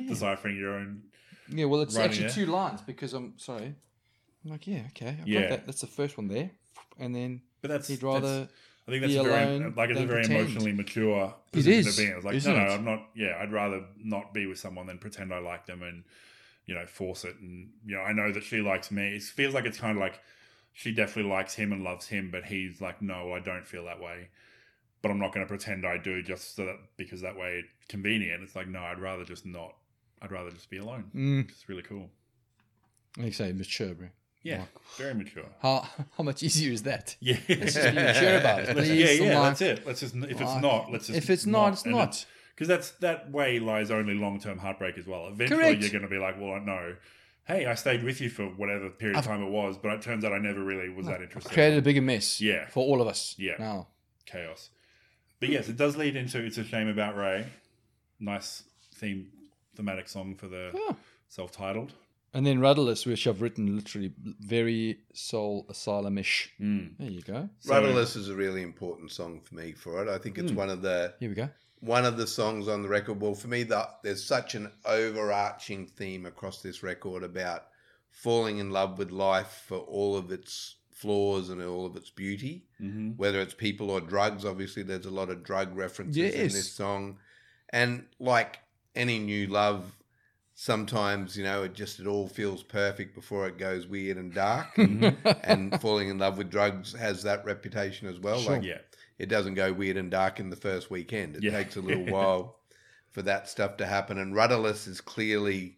[0.08, 1.04] deciphering your own.
[1.50, 3.74] Yeah, well, it's actually two lines because I'm sorry.
[4.46, 5.42] I'm like, yeah, okay, I Yeah.
[5.42, 5.66] got that.
[5.66, 6.52] That's the first one there,
[7.00, 8.48] and then But that's he'd that's-
[8.88, 10.40] I think that's a very like it's a very pretend.
[10.40, 12.16] emotionally mature It position is, to be in.
[12.16, 12.74] It's like isn't no, no, it?
[12.76, 13.10] I'm not.
[13.16, 16.06] Yeah, I'd rather not be with someone than pretend I like them and
[16.66, 17.36] you know force it.
[17.42, 19.16] And you know, I know that she likes me.
[19.18, 20.22] It feels like it's kind of like
[20.72, 24.00] she definitely likes him and loves him, but he's like, no, I don't feel that
[24.00, 24.30] way.
[25.02, 27.88] But I'm not going to pretend I do just so that because that way it's
[27.88, 28.42] convenient.
[28.44, 29.76] It's like no, I'd rather just not.
[30.22, 31.12] I'd rather just be alone.
[31.16, 32.10] Mm, It's really cool.
[33.18, 34.08] like you say, mature, bro.
[34.44, 35.46] Yeah, Like, very mature.
[35.62, 35.88] how
[36.18, 37.16] how much easier is that?
[37.20, 38.70] Yeah, Let's just be mature about it.
[38.78, 39.20] Please.
[39.20, 39.40] yeah, yeah.
[39.40, 39.86] like, that's it.
[39.88, 42.26] Let's just if it's not, let's just if it's not, it's not.
[42.56, 45.28] because that's that way lies only long term heartbreak as well.
[45.28, 45.82] Eventually, Correct.
[45.82, 46.96] you're going to be like, well, no,
[47.46, 50.24] hey, I stayed with you for whatever period of time it was, but it turns
[50.26, 51.52] out I never really was that interested.
[51.52, 52.40] created a bigger mess.
[52.42, 52.68] Yeah.
[52.68, 53.36] for all of us.
[53.38, 53.56] Yeah.
[53.60, 53.88] Now,
[54.26, 54.70] chaos.
[55.40, 57.46] But yes, it does lead into "It's a Shame About Ray."
[58.20, 58.64] Nice
[58.96, 59.28] theme,
[59.76, 60.96] thematic song for the Yeah.
[61.28, 61.94] self-titled.
[62.34, 66.52] and then Rudderless, which I've written literally very soul asylum-ish.
[66.60, 66.98] Mm.
[67.00, 67.50] There you go.
[67.60, 70.10] So- Rudderless is a really important song for me for it.
[70.10, 70.44] I think Hmm.
[70.46, 71.50] it's one of the Here we go.
[71.80, 73.22] one of the songs on the record.
[73.22, 77.68] Well, for me, the, there's such an overarching theme across this record about
[78.12, 82.66] falling in love with life for all of its flaws and all of its beauty,
[82.82, 83.16] Mhm.
[83.18, 84.44] whether it's people or drugs.
[84.44, 87.20] Obviously, there's a lot of drug references in this song,
[87.70, 88.60] and like
[88.96, 89.94] any new love.
[90.60, 94.76] Sometimes you know it just it all feels perfect before it goes weird and dark,
[95.44, 98.40] and falling in love with drugs has that reputation as well.
[98.40, 98.54] Sure.
[98.54, 98.80] Like Yeah,
[99.20, 101.36] it doesn't go weird and dark in the first weekend.
[101.36, 101.52] It Yeah.
[101.52, 102.58] takes a little while
[103.12, 104.18] for that stuff to happen.
[104.18, 105.77] And Rudderless is clearly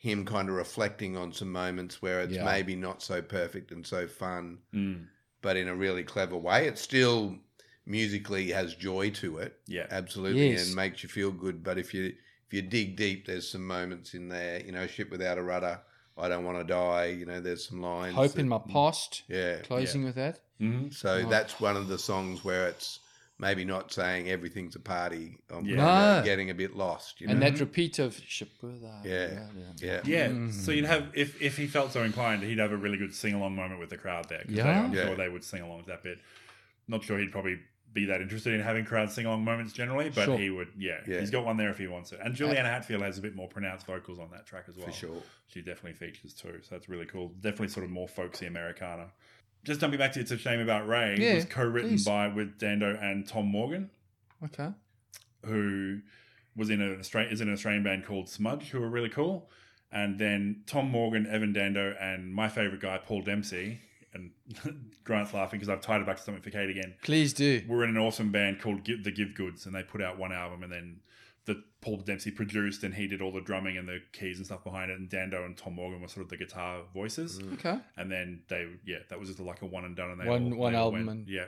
[0.00, 2.44] him kind of reflecting on some moments where it's Yeah.
[2.44, 5.06] maybe not so perfect and so fun, Mm.
[5.42, 6.66] but in a really clever way.
[6.66, 7.38] It still
[7.86, 10.66] musically has joy to it, yeah, absolutely, Yes.
[10.66, 11.62] and makes you feel good.
[11.62, 12.14] But if you
[12.46, 14.60] if you dig deep, there's some moments in there.
[14.60, 15.80] You know, ship without a rudder.
[16.18, 17.06] I don't want to die.
[17.06, 18.14] You know, there's some lines.
[18.16, 19.22] Hope that- in my past.
[19.28, 19.60] yeah.
[19.60, 20.40] Closing with that.
[20.58, 21.28] hmm So Oh.
[21.30, 22.98] that's one of the songs where it's
[23.40, 25.38] maybe not saying everything's a party.
[25.50, 25.76] I'm Yeah.
[25.76, 26.24] kind of No.
[26.24, 27.20] getting a bit lost.
[27.20, 27.32] You know?
[27.32, 29.04] And that repeat of ship without.
[29.04, 29.46] Yeah.
[29.80, 30.00] yeah.
[30.04, 30.52] Yeah, Mm.
[30.52, 33.34] so you'd have if if he felt so inclined, he'd have a really good sing
[33.34, 34.44] along moment with the crowd there.
[34.48, 34.62] Yeah.
[34.64, 35.06] they, I'm Yeah.
[35.06, 36.18] sure they would sing along with that bit.
[36.86, 37.58] Not sure he'd probably
[37.92, 40.38] be that interested in having crowd sing along moments generally, but Sure.
[40.38, 40.68] he would.
[40.78, 41.18] Yeah, Yeah.
[41.18, 42.20] he's got one there if he wants it.
[42.22, 44.86] And Juliana Hatfield has a bit more pronounced vocals on that track as well.
[44.86, 45.22] for sure.
[45.48, 47.30] She definitely features too, so that's really cool.
[47.40, 49.10] Definitely sort of more folksy Americana.
[49.64, 52.04] Just jumping back to "It's a Shame About Ray" Yeah, was co-written please.
[52.04, 53.90] by with Dando and Tom Morgan
[54.44, 54.70] Okay.
[55.44, 56.00] who
[56.56, 59.50] was in an Australian is in an Australian band called Smudge, who are really cool.
[59.92, 63.80] And then Tom Morgan, Evan Dando, and my favorite guy Paul Dempsey.
[64.12, 64.30] And
[65.04, 66.94] Grant's laughing because I've tied it back to something for Kate again.
[67.02, 67.62] Please do.
[67.68, 70.32] We're in an awesome band called Give, the Give Goods, and they put out one
[70.32, 70.96] album, and then
[71.46, 74.62] that Paul Dempsey produced, and he did all the drumming and the keys and stuff
[74.62, 74.98] behind it.
[74.98, 77.40] And Dando and Tom Morgan were sort of the guitar voices.
[77.54, 77.78] Okay.
[77.96, 80.10] And then they, yeah, that was just like a one and done.
[80.10, 81.46] And they One- all, one they album went- and- yeah.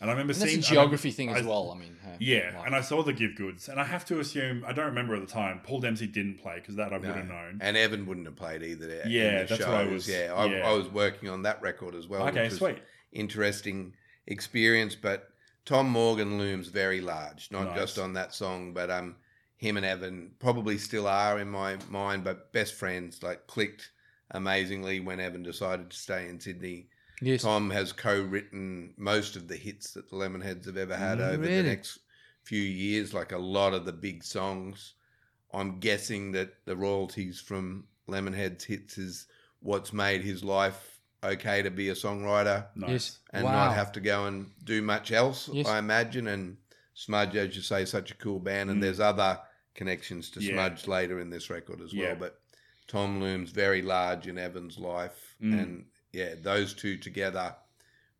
[0.00, 1.70] And I remember And that's seeing a geography thing I- as well.
[1.70, 4.18] I mean, uh, Yeah, like- and I saw the Give Goods, and I have to
[4.18, 5.60] assume I don't remember at the time.
[5.62, 7.58] Paul Dempsey didn't play because that I would have known.
[7.60, 9.02] And Evan wouldn't have played either.
[9.06, 10.68] Yeah, the that's what I was- Yeah, I, yeah.
[10.68, 12.26] I was working on that record as well.
[12.28, 12.78] okay, which was sweet.
[13.12, 13.94] Interesting
[14.26, 15.31] experience, but
[15.64, 17.76] Tom Morgan looms very large, not Nice.
[17.76, 19.16] just on that song, but um,
[19.56, 23.90] him and Evan probably still are in my mind, but best friends, like clicked
[24.32, 26.88] amazingly when Evan decided to stay in Sydney.
[27.20, 31.28] yes, Tom has co-written most of the hits that the Lemonheads have ever had Mm,
[31.34, 31.98] over the next
[32.42, 34.94] few years, like a lot of the big songs.
[35.54, 39.26] I'm guessing that the royalties from Lemonheads hits is
[39.60, 40.91] what's made his life
[41.22, 42.90] okay to be a songwriter Nice.
[42.90, 43.52] yes, and wow.
[43.52, 45.66] not have to go and do much else, Yes.
[45.68, 46.26] I imagine.
[46.28, 46.56] And
[46.94, 48.82] Smudge, as you say, such a cool band, and Mm.
[48.82, 49.40] there's other
[49.74, 50.52] connections to Yeah.
[50.54, 52.14] Smudge later in this record as well.
[52.16, 52.40] But
[52.86, 55.62] Tom looms very large in Evan's life, Mm.
[55.62, 57.56] and yeah, those two together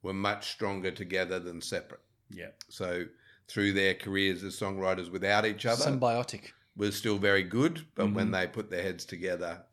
[0.03, 2.01] were much stronger together than separate.
[2.31, 2.53] Yeah.
[2.71, 3.07] So
[3.49, 6.53] through their careers as songwriters without each other, symbiotic.
[6.75, 7.85] was still very good.
[7.95, 8.33] But when Mhm.
[8.33, 9.65] they put their heads together,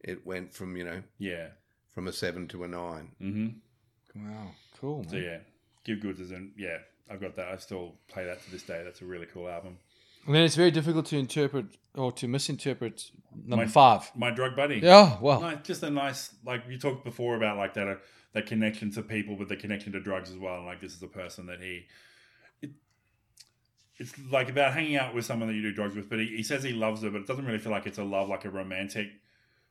[0.00, 1.50] it went from you know Yeah.
[1.96, 3.08] From a seven to a nine.
[3.22, 4.28] Mm-hmm.
[4.28, 4.98] Wow, cool.
[4.98, 5.08] Man.
[5.08, 5.38] So yeah,
[5.82, 6.52] Give Goods is in.
[6.58, 6.76] Yeah,
[7.10, 7.48] I've got that.
[7.48, 8.82] I still play that to this day.
[8.84, 9.78] That's a really cool album.
[10.28, 13.10] I mean, it's very difficult to interpret or to misinterpret
[13.46, 14.10] number My- five.
[14.14, 14.80] My Drug Buddy.
[14.82, 17.94] Yeah, well, Nice, just a nice like you talked before about like that uh,
[18.34, 20.56] that connection to people, but the connection to drugs as well.
[20.56, 21.86] And like this is a person that he,
[22.60, 22.72] it,
[23.96, 26.10] it's like about hanging out with someone that you do drugs with.
[26.10, 28.04] But he, he says he loves her, but it doesn't really feel like it's a
[28.04, 29.06] love, like a romantic,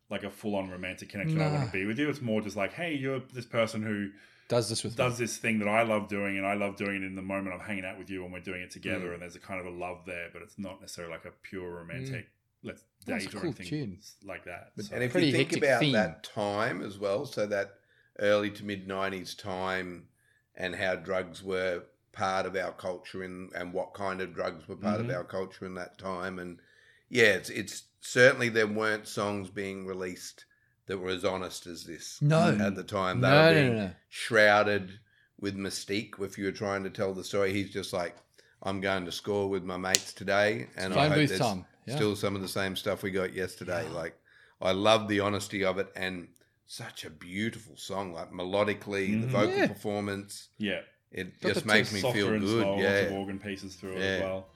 [0.10, 1.42] like a full on romantic connection.
[1.42, 2.10] I want to be with you.
[2.10, 4.10] It's more just like, hey, you're this person who
[4.48, 7.04] does this with does this thing that I love doing, and I love doing it
[7.04, 9.08] in the moment I'm hanging out with you and we're doing it together.
[9.10, 9.14] Mm.
[9.14, 11.78] And there's a kind of a love there, but it's not necessarily like a pure
[11.78, 12.28] romantic.
[12.62, 14.00] Let's date a or cool anything tune.
[14.24, 14.72] like that.
[14.76, 15.94] But, So- and if Pretty you think hectic about theme.
[15.94, 17.76] that time as well, so that
[18.20, 20.08] early to mid '90s time,
[20.56, 24.76] and how drugs were part of our culture, and and what kind of drugs were
[24.76, 25.10] part Mhm.
[25.10, 26.60] of our culture in that time, and
[27.10, 30.46] yeah, it's it's certainly there weren't songs being released
[30.88, 32.56] that were as honest as this No.
[32.60, 33.22] at the time.
[33.22, 33.92] They no, were being no, no.
[34.10, 35.00] shrouded
[35.40, 36.20] with mystique.
[36.22, 38.16] If you were trying to tell the story, he's just like,
[38.64, 41.66] "I'm going to score with my mates today," and I hope booth there's time.
[41.88, 41.96] Yeah.
[41.96, 43.88] still some of the same stuff we got yesterday.
[43.90, 44.16] Like,
[44.62, 46.28] I love the honesty of it and
[46.68, 48.12] such a beautiful song.
[48.14, 49.30] Like melodically, the Mhm.
[49.30, 49.68] vocal Yeah.
[49.68, 50.82] performance, yeah.
[51.12, 52.62] it Got just makes me feel and good.
[52.62, 54.50] slower of Yeah, organ pieces through it as well.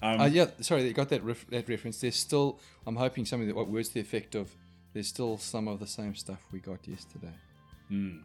[0.00, 2.00] Um, Uh, yeah, sorry, you got that ref- that reference.
[2.00, 4.54] There's still, I'm hoping something that what words the effect of.
[4.92, 7.34] There's still some of the same stuff we got yesterday.
[7.90, 8.20] mm.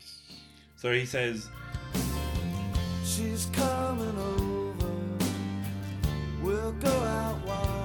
[0.77, 1.49] So he says,
[3.05, 4.87] She's coming over.
[6.41, 7.82] We'll go out walking.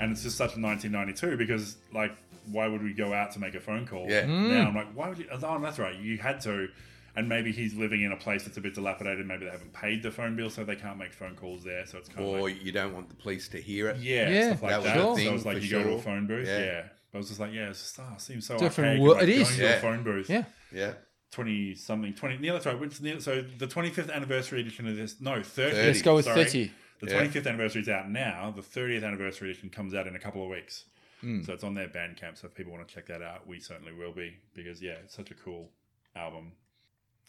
[0.00, 2.12] And it's just such a 1992 because, like,
[2.50, 4.06] why would we go out to make a phone call?
[4.08, 4.24] Yeah.
[4.24, 4.48] Hmm.
[4.48, 5.26] Now I'm like, why would you?
[5.30, 5.94] Oh, that's right.
[5.94, 6.68] You had to.
[7.16, 9.26] And maybe he's living in a place that's a bit dilapidated.
[9.26, 11.84] Maybe they haven't paid the phone bill, so they can't make phone calls there.
[11.84, 13.96] So it's kind of or like, you don't want the police to hear it.
[13.98, 14.96] yeah, Yeah, stuff like that was that.
[14.96, 16.46] a So thing it's like for you go to a phone booth.
[16.46, 16.58] Yeah.
[16.60, 16.82] Yeah.
[17.10, 19.14] But I was just like, yeah, it's just, oh, it seems so Different archaic.
[19.16, 19.48] Like, it is.
[19.48, 19.70] going to Yeah.
[19.70, 20.30] a phone booth.
[20.30, 20.44] Yeah.
[20.72, 20.92] Yeah,
[21.32, 25.42] 20 something 20 yeah that's right which, so the 25th anniversary edition of this no
[25.42, 25.86] 30 30.
[25.88, 26.44] Let's go with sorry.
[26.44, 26.70] 30.
[27.00, 27.20] The Yeah.
[27.22, 30.50] 25th anniversary is out now the 30th anniversary edition comes out in a couple of
[30.50, 30.84] weeks
[31.22, 31.44] Mm.
[31.44, 33.92] so it's on their bandcamp so if people want to check that out we certainly
[33.92, 35.70] will be because yeah it's such a cool
[36.16, 36.52] album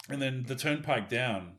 [0.08, 1.56] and then the turnpike down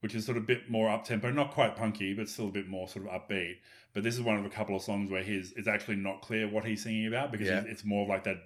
[0.00, 2.52] which is sort of a bit more up tempo not quite punky but still a
[2.52, 3.56] bit more sort of upbeat
[3.94, 6.46] but this is one of a couple of songs where his it's actually not clear
[6.48, 7.58] what he's singing about because Yeah.
[7.58, 8.38] it's- it's more of like that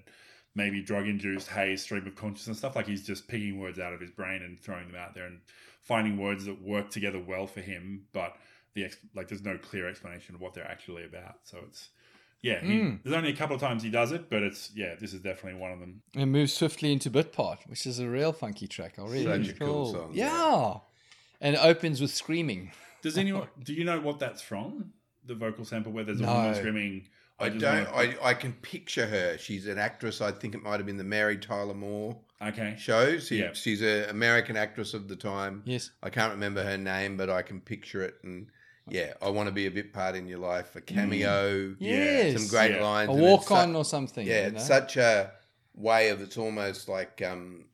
[0.55, 2.75] maybe drug induced haze stream of consciousness stuff.
[2.75, 5.41] Like he's just picking words out of his brain and throwing them out there and
[5.83, 8.37] finding words that work together well for him, but
[8.75, 11.37] the ex- like there's no clear explanation of what they're actually about.
[11.45, 11.89] So it's
[12.43, 13.03] yeah, he, Mm.
[13.03, 15.61] there's only a couple of times he does it, but it's yeah, this is definitely
[15.61, 16.03] one of them.
[16.15, 18.95] And moves swiftly into bit part, which is a real funky track.
[18.99, 20.27] I really Such a cool song, Yeah.
[20.33, 20.75] yeah.
[21.43, 22.73] And it opens with screaming.
[23.03, 24.93] Does anyone do you know what that's from?
[25.27, 26.33] The vocal sample where there's a No.
[26.35, 27.09] woman screaming.
[27.39, 27.91] I, just don't.
[27.93, 29.39] wanna-" I, I can picture her.
[29.39, 30.21] She's an actress.
[30.21, 32.75] I think it might have been the Mary Tyler Moore okay.
[32.79, 33.19] show.
[33.19, 33.53] She, Yeah.
[33.55, 35.63] She's an American actress of the time.
[35.65, 35.91] Yes.
[36.03, 38.17] I can't remember her name, but I can picture it.
[38.23, 38.49] And
[38.89, 40.75] yeah, I want to be a bit part in your life.
[40.77, 42.41] A cameo, Yeah, Yes.
[42.41, 42.83] some great Yeah.
[42.83, 43.09] lines.
[43.11, 44.27] A walk it's su- on or something.
[44.27, 45.33] yeah, you it's such a
[45.75, 46.21] way of.
[46.21, 47.67] It's almost like um,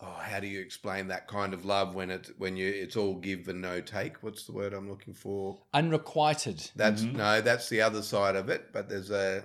[0.00, 3.14] oh, how do you explain that kind of love when it's when you it's all
[3.14, 4.22] give and no take?
[4.22, 5.58] What's the word I'm looking for?
[5.72, 6.70] unrequited.
[6.76, 7.14] That's Mhm.
[7.14, 8.72] no, that's the other side of it.
[8.72, 9.44] But there's a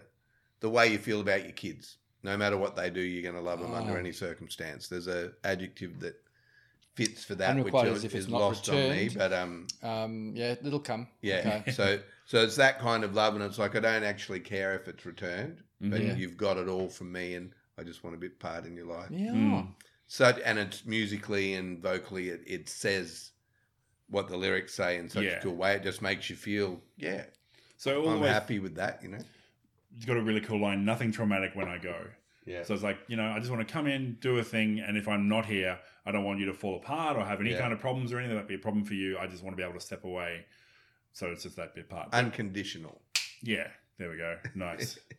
[0.59, 1.97] the way you feel about your kids.
[2.21, 3.95] No matter what they do, you're going to love them under Oh.
[3.95, 4.89] any circumstance.
[4.89, 6.21] There's a adjective that
[6.95, 9.09] fits for that, which is, as if it's is not lost on me.
[9.15, 11.07] But um, Um, yeah, it'll come.
[11.21, 11.61] yeah.
[11.61, 11.71] Okay.
[11.71, 14.87] so so it's that kind of love, and it's like I don't actually care if
[14.87, 16.15] it's returned, but Yeah.
[16.15, 18.87] you've got it all from me, and I just want a bit part in your
[18.87, 19.09] life.
[19.11, 19.31] Yeah.
[19.31, 19.67] Mm.
[20.07, 23.31] Such and it's musically and vocally, it, it says
[24.09, 25.37] what the lyrics say in such Yeah.
[25.37, 25.75] a cool way.
[25.75, 27.25] It just makes you feel, yeah,
[27.77, 29.03] So I'm the way, happy with that.
[29.03, 29.19] You know.
[29.95, 30.83] it's got a really cool line.
[30.83, 31.95] Nothing traumatic when I go.
[32.49, 32.63] Yeah.
[32.63, 34.97] So it's like, you know, I just want to come in, do a thing, and
[34.97, 37.59] if I'm not here, I don't want you to fall apart or have any Yeah.
[37.59, 39.17] kind of problems or anything that be a problem for you.
[39.19, 40.45] I just want to be able to step away.
[41.13, 42.09] So it's just that bit part.
[42.13, 43.01] Unconditional.
[43.43, 44.37] yeah, there we go.
[44.55, 44.99] Nice.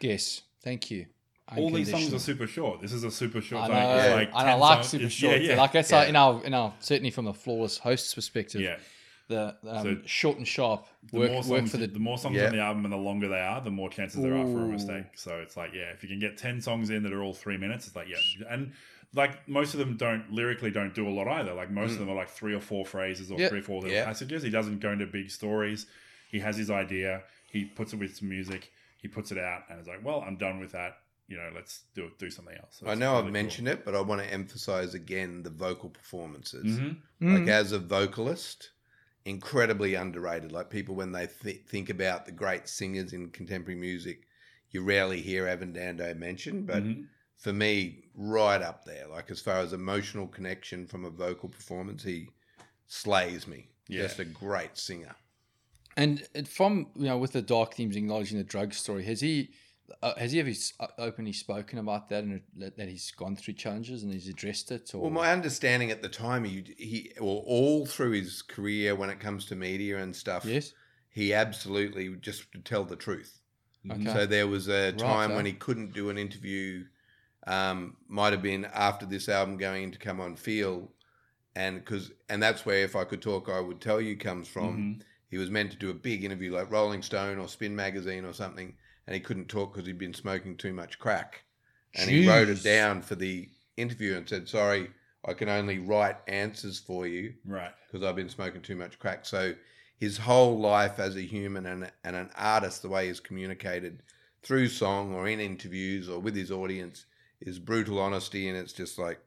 [0.00, 0.42] Yes.
[0.62, 1.06] Thank you.
[1.56, 2.80] All these songs are super short.
[2.80, 3.74] This is a super short I song.
[3.76, 4.14] know, It's Yeah.
[4.14, 4.88] like and I like songs.
[4.88, 5.40] super short.
[5.40, 5.60] Yeah, yeah.
[5.60, 6.00] Like that's uh, Yeah.
[6.00, 8.60] like in our in our certainly from the flawless host's perspective.
[8.60, 8.76] yeah.
[9.28, 11.86] The um, So- short and sharp The work more work songs, for the.
[11.86, 12.46] the, more songs Yeah.
[12.46, 14.68] on the album and the longer they are, the more chances there are for a
[14.68, 15.04] mistake.
[15.16, 17.56] So it's like, yeah, if you can get ten songs in that are all three
[17.58, 18.16] minutes, it's like, yeah,
[18.48, 18.72] and
[19.14, 21.52] like most of them don't lyrically don't do a lot either.
[21.54, 23.50] Like most of them are like three or four phrases or Yep.
[23.50, 24.04] three or four little Yeah.
[24.06, 24.42] passages.
[24.42, 25.86] He doesn't go into big stories.
[26.30, 27.22] He has his idea.
[27.50, 28.70] He puts it with some music.
[29.00, 30.98] He puts it out, and it's like, well, I'm done with that.
[31.28, 32.78] You know, let's do do something else.
[32.80, 33.32] So I know really I've cool.
[33.32, 36.78] mentioned it, but I want to emphasize again the vocal performances.
[36.78, 36.96] Mhm.
[37.20, 37.38] Mm.
[37.40, 38.70] Like as a vocalist,
[39.28, 40.52] incredibly underrated.
[40.52, 44.26] Like people when they th- think about the great singers in contemporary music,
[44.70, 47.08] you rarely hear Evan Dando mentioned, but Mhm.
[47.36, 49.06] for me, right up there.
[49.06, 52.30] Like as far as emotional connection from a vocal performance, he
[52.86, 53.68] slays me.
[53.86, 54.02] Yeah.
[54.02, 55.14] Just a great singer.
[55.96, 59.50] And from you know, with the dark themes, acknowledging the drug story, has he
[60.02, 63.54] uh, has he ever uh, openly spoken about that and that that he's gone through
[63.54, 64.94] challenges and he's addressed it?
[64.94, 69.10] Or Well, my understanding at the time, he, he well, all through his career when
[69.10, 70.72] it comes to media and stuff, yes,
[71.10, 73.40] he absolutely just to tell the truth.
[73.90, 75.36] okay, So there was a time Righto.
[75.36, 76.84] when he couldn't do an interview.
[77.46, 80.92] Um, might have been after this album going to come on Feel,
[81.56, 84.76] and because and that's where if I could talk, I would tell you comes from.
[84.76, 85.02] Mhm.
[85.30, 88.32] He was meant to do a big interview like Rolling Stone or Spin Magazine or
[88.32, 88.74] something,
[89.08, 91.42] and he couldn't talk because he'd been smoking too much crack.
[91.94, 94.90] And he wrote it down for the interview and said, "Sorry,
[95.24, 97.72] I can only write answers for you Right.
[97.86, 99.54] because I've been smoking too much crack." So
[99.96, 104.02] his whole life as a human and, and an artist, the way he's communicated
[104.42, 107.06] through song or in interviews or with his audience,
[107.40, 109.20] is brutal honesty, and it's just like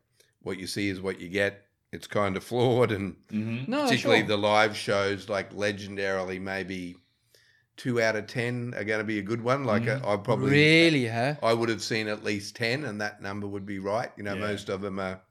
[0.44, 1.66] what you see is what you get.
[1.92, 4.28] It's kind of flawed, and hmm no, particularly sure.
[4.28, 6.98] the live shows, like legendarily, maybe
[7.78, 9.64] two out of ten are going to be a good one.
[9.64, 10.06] Like Mhm.
[10.06, 11.36] I, I probably really, huh?
[11.42, 14.12] I would have seen at least ten, and that number would be right.
[14.18, 14.42] You know, Yeah.
[14.42, 15.22] most of them are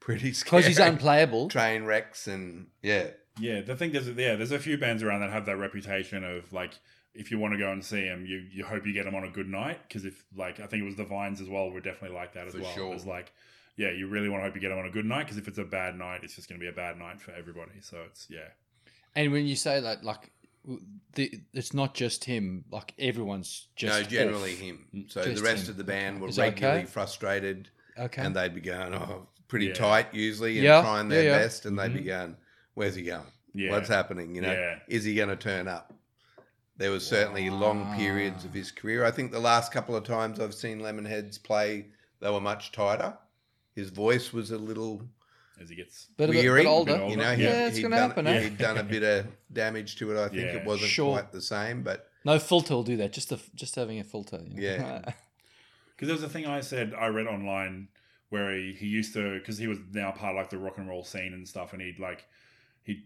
[0.00, 0.62] pretty scary.
[0.62, 1.48] Because he's unplayable.
[1.48, 5.30] train wrecks and yeah, Yeah, the thing is, yeah, there's a few bands around that
[5.30, 6.78] have that reputation of like
[7.14, 9.24] if you want to go and see them, you you hope you get them on
[9.24, 11.80] a good night because if like I think it was the Vines as well were
[11.80, 12.74] definitely like that as For well.
[12.74, 12.94] sure.
[12.94, 13.32] It's like
[13.76, 15.48] yeah, you really want to hope you get them on a good night because if
[15.48, 17.80] it's a bad night, it's just going to be a bad night for everybody.
[17.80, 18.48] So it's yeah,
[19.16, 20.30] And when you say that, like,
[21.14, 22.64] the, it's not just him.
[22.70, 24.58] Like everyone's just no, generally off.
[24.58, 25.06] him.
[25.08, 25.70] So Just the rest him.
[25.70, 26.86] of the band were Is that regularly okay?
[26.86, 28.22] frustrated, Okay.
[28.22, 29.74] and they'd be going, "Oh, pretty Yeah.
[29.74, 31.38] tight usually," and Yeah, trying their yeah.
[31.38, 32.06] best, and they'd be Mhm.
[32.06, 32.36] going,
[32.74, 33.26] "Where's he going?
[33.54, 34.34] yeah, What's happening?
[34.34, 34.78] You know, Yeah.
[34.88, 35.92] is he going to turn up?"
[36.76, 39.04] There was certainly long periods of his career.
[39.04, 41.86] I think the last couple of times I've seen Lemonheads play,
[42.20, 43.16] they were much tighter.
[43.76, 45.08] His voice was a little
[45.60, 46.62] as he gets But a bit, weary.
[46.62, 46.98] bit older.
[46.98, 48.40] bit You know, he, Yeah, it's he'd gonna happen, eh?
[48.42, 50.18] He'd done a bit of damage to it.
[50.20, 50.56] I think Yeah.
[50.56, 51.12] it wasn't Sure.
[51.18, 53.12] quite the same, but No filter will do that.
[53.12, 54.40] Just a, just having a filter.
[54.46, 54.62] you know.
[54.62, 55.12] Yeah.
[55.96, 57.86] Because there was a thing I said I read online
[58.28, 60.88] where he, he used to because he was now part of like the rock and
[60.88, 62.26] roll scene and stuff, and he'd like
[62.82, 63.04] he'd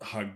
[0.00, 0.28] hug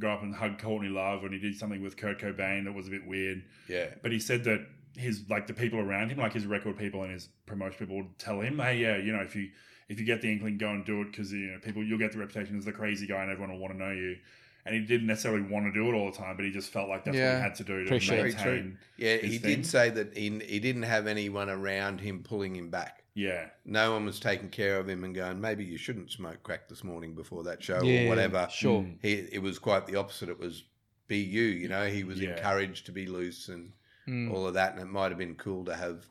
[0.00, 2.88] go up and hug Courtney Love, and he did something with Kurt Cobain that was
[2.88, 3.44] a bit weird.
[3.68, 7.02] yeah, But he said that his like the people around him, like his record people
[7.02, 9.50] and his promotion people, would tell him, "Hey, yeah, you know, if you
[9.92, 12.12] if you get the inkling, go and do it because you know people you'll get
[12.12, 14.16] the reputation as the crazy guy, and everyone will want to know you."
[14.64, 16.88] And he didn't necessarily want to do it all the time, but he just felt
[16.88, 18.34] like that's what he had to do to Appreciate it.
[18.36, 18.78] Very maintain.
[18.96, 19.16] yeah.
[19.16, 19.56] his He thing.
[19.56, 23.02] did say that he he didn't have anyone around him pulling him back.
[23.14, 26.66] Yeah, No one was taking care of him and going, maybe you shouldn't smoke crack
[26.68, 28.48] this morning before that show Yeah, or whatever.
[28.50, 28.82] Sure.
[28.82, 28.96] Mm.
[29.02, 30.28] He it was quite the opposite.
[30.30, 30.64] It was
[31.08, 31.42] be you.
[31.42, 32.30] You know, he was Yeah.
[32.36, 33.72] encouraged to be loose and
[34.08, 34.32] Mm.
[34.32, 34.72] all of that.
[34.72, 36.06] And it might have been cool to have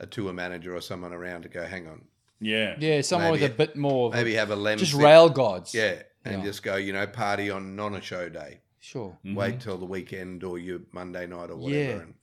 [0.00, 2.02] a tour manager or someone around to go, hang on,
[2.42, 4.08] yeah, Yeah, someone Maybe- with a bit more.
[4.08, 4.78] Of maybe have a lem.
[4.78, 5.72] just sit- rail guards.
[5.74, 6.44] Yeah, and Yeah.
[6.44, 8.58] just go, you know, party on non a show day.
[8.80, 9.16] Sure.
[9.24, 11.78] Wait till the weekend or your Monday night or whatever.
[11.82, 12.00] Yeah.
[12.02, 12.14] And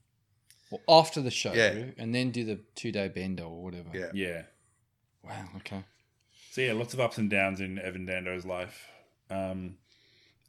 [0.70, 1.86] Well, after the show, Yeah.
[1.98, 3.88] and then do the two day bender or whatever.
[3.94, 4.10] yeah.
[4.14, 4.42] yeah.
[5.24, 5.48] Wow.
[5.56, 5.82] Okay.
[6.52, 8.86] So yeah, lots of ups and downs in Evan Dando's life.
[9.30, 9.78] Um,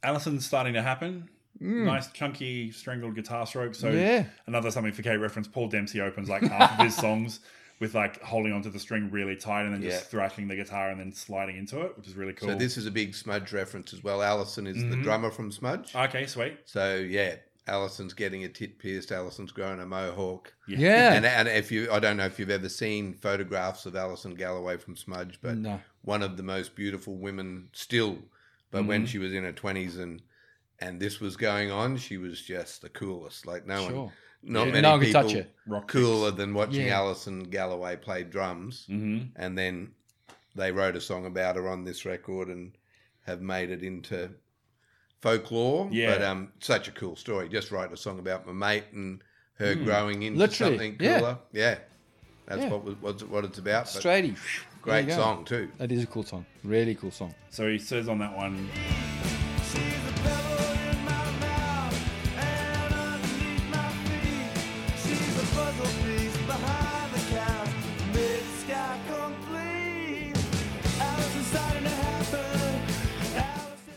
[0.02, 1.28] Alison's starting to happen.
[1.60, 3.74] nice chunky strangled guitar stroke.
[3.74, 4.24] So Yeah.
[4.46, 5.46] another something for K reference.
[5.48, 7.40] Paul Dempsey opens like half of his songs
[7.82, 9.90] with like holding onto the string really tight and then Yeah.
[9.90, 12.48] just thrashing the guitar and then sliding into it, which is really cool.
[12.48, 14.22] So this is a big Smudge reference as well.
[14.22, 15.02] Alison is the mm-hmm.
[15.02, 15.92] drummer from Smudge.
[15.92, 16.58] okay, sweet.
[16.64, 17.34] So yeah,
[17.66, 19.10] Alison's getting a tit pierced.
[19.10, 20.54] Alison's growing a mohawk.
[20.68, 21.12] Yeah.
[21.14, 24.76] And, and if you, I don't know if you've ever seen photographs of Alison Galloway
[24.76, 25.80] from Smudge, but No.
[26.02, 28.16] one of the most beautiful women still.
[28.70, 29.06] But when mm-hmm.
[29.06, 30.22] she was in her twenties and
[30.78, 33.44] and this was going on, she was just the coolest.
[33.44, 34.12] Like no one, Sure.
[34.42, 35.46] Not Yeah, many no one could people touch.
[35.66, 36.96] Rock cooler than watching Yeah.
[36.98, 38.86] Alison Galloway play drums.
[38.90, 39.26] Mm-hmm.
[39.36, 39.92] And then
[40.54, 42.72] they wrote a song about her on this record and
[43.26, 44.30] have made it into
[45.20, 45.88] folklore.
[45.90, 46.12] Yeah.
[46.14, 47.48] But um, such a cool story.
[47.48, 49.22] Just write a song about my mate and
[49.54, 50.38] her growing into.
[50.38, 51.18] Literally, something yeah.
[51.18, 51.38] cooler.
[51.52, 51.78] Yeah.
[52.46, 52.68] That's Yeah.
[52.70, 53.84] what was what it's about.
[53.94, 54.36] But Straighty.
[54.82, 55.14] great There you go.
[55.16, 55.70] song too.
[55.78, 56.44] That is a cool song.
[56.64, 57.34] Really cool song.
[57.50, 58.68] So he says on that one,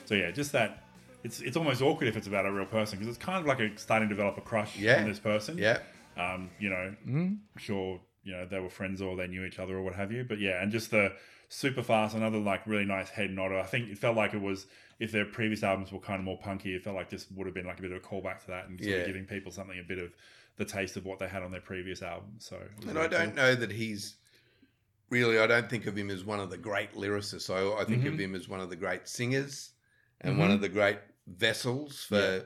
[0.05, 0.81] so yeah, just that.
[1.23, 3.59] It's it's almost awkward if it's about a real person because it's kind of like
[3.59, 4.99] a starting to develop a crush Yeah.
[5.01, 5.57] on this person.
[5.57, 5.79] Yeah.
[6.17, 7.33] Um, you know, Mm-hmm.
[7.57, 10.23] sure, you know, they were friends or they knew each other or what have you.
[10.23, 11.13] But yeah, and just the
[11.49, 13.57] super fast, another like really nice head nodder.
[13.59, 14.67] I think it felt like it was
[14.99, 17.55] if their previous albums were kind of more punky, it felt like this would have
[17.55, 18.97] been like a bit of a callback to that and sort Yeah.
[19.01, 20.11] of giving people something a bit of
[20.57, 22.35] the taste of what they had on their previous album.
[22.37, 24.15] So it was And I really don't know that he's
[25.09, 25.39] really.
[25.39, 27.49] I don't think of him as one of the great lyricists.
[27.49, 28.13] I, I think Mm-hmm.
[28.13, 29.71] of him as one of the great singers
[30.21, 30.97] and one of the great
[31.27, 32.39] vessels for Yeah.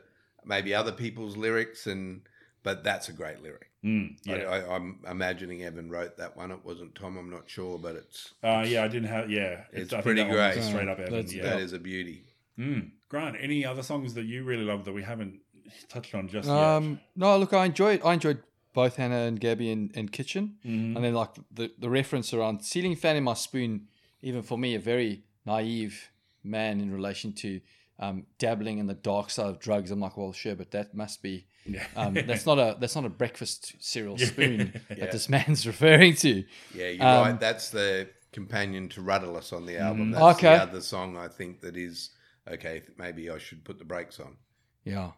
[0.45, 1.87] maybe other people's lyrics.
[1.87, 2.21] And
[2.63, 3.67] but that's a great lyric.
[3.85, 4.35] Mm, yeah.
[4.35, 6.51] I, I, I'm imagining Evan wrote that one.
[6.51, 7.17] It wasn't Tom.
[7.17, 9.29] I'm not sure, but it's uh, yeah, I didn't have.
[9.31, 10.63] Yeah, It's I think pretty that one great.
[10.63, 11.13] Straight up Evan.
[11.13, 11.43] That's- Yeah.
[11.43, 12.25] that is a beauty.
[12.57, 12.91] Mm.
[13.07, 15.39] Grant, any other songs that you really love that we haven't
[15.87, 16.57] touched on just yet?
[16.57, 18.01] Um, no, look, I enjoyed.
[18.03, 20.95] I enjoyed both Hannah and Gabi and, and Kitchen, Mhm.
[20.97, 23.87] and then like the the reference around ceiling fan in my spoon.
[24.21, 26.11] Even for me, a very naive
[26.49, 27.61] man in relation to
[27.99, 29.91] um, dabbling in the dark side of drugs.
[29.91, 31.45] I'm like, well, sure, but that must be.
[31.65, 31.89] yet?
[31.95, 34.95] Um, that's not a that's not a breakfast cereal spoon Yeah.
[34.99, 36.43] that this man's referring to.
[36.73, 37.39] Yeah, you're Um, right.
[37.39, 40.11] That's the companion to Rudderless on the album.
[40.11, 40.13] Mm.
[40.13, 40.55] That's Okay.
[40.55, 42.11] the other song I think that is
[42.49, 42.83] okay.
[42.97, 44.37] Maybe I should put the brakes on.
[44.85, 45.11] Yeah.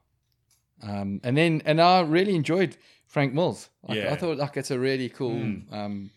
[0.82, 3.70] Um, and then and I really enjoyed Frank Mills.
[3.88, 4.12] Like, Yeah.
[4.14, 6.10] I thought like it's a really cool Mm.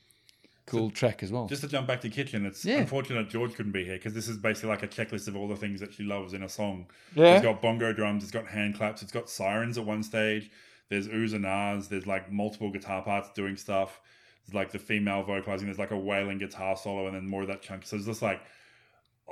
[0.66, 1.46] Cool track as well.
[1.46, 2.78] Just to jump back to Kitchen, it's Yeah.
[2.78, 5.56] unfortunate George couldn't be here because this is basically like a checklist of all the
[5.56, 6.86] things that she loves in a song.
[7.14, 7.34] Yeah.
[7.34, 10.50] It's got bongo drums, it's got hand claps, it's got sirens at one stage.
[10.88, 11.88] There's oohs and ahs.
[11.88, 14.00] There's like multiple guitar parts doing stuff.
[14.46, 15.66] There's like the female vocalizing.
[15.66, 17.86] There's like a wailing guitar solo, and then more of that chunk.
[17.86, 18.42] So it's just like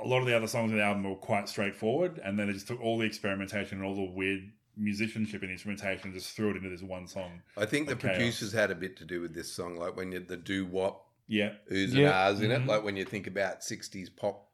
[0.03, 2.53] a lot of the other songs in the album were quite straightforward, and then they
[2.53, 6.49] just took all the experimentation and all the weird musicianship and instrumentation and just threw
[6.49, 7.43] it into this one song.
[7.55, 8.15] I think the chaos.
[8.17, 11.02] producers had a bit to do with this song, like when you the doo wop
[11.27, 12.05] Yeah, oohs Yeah.
[12.07, 12.65] and ahs in it.
[12.65, 14.49] Like when you think about '60s pop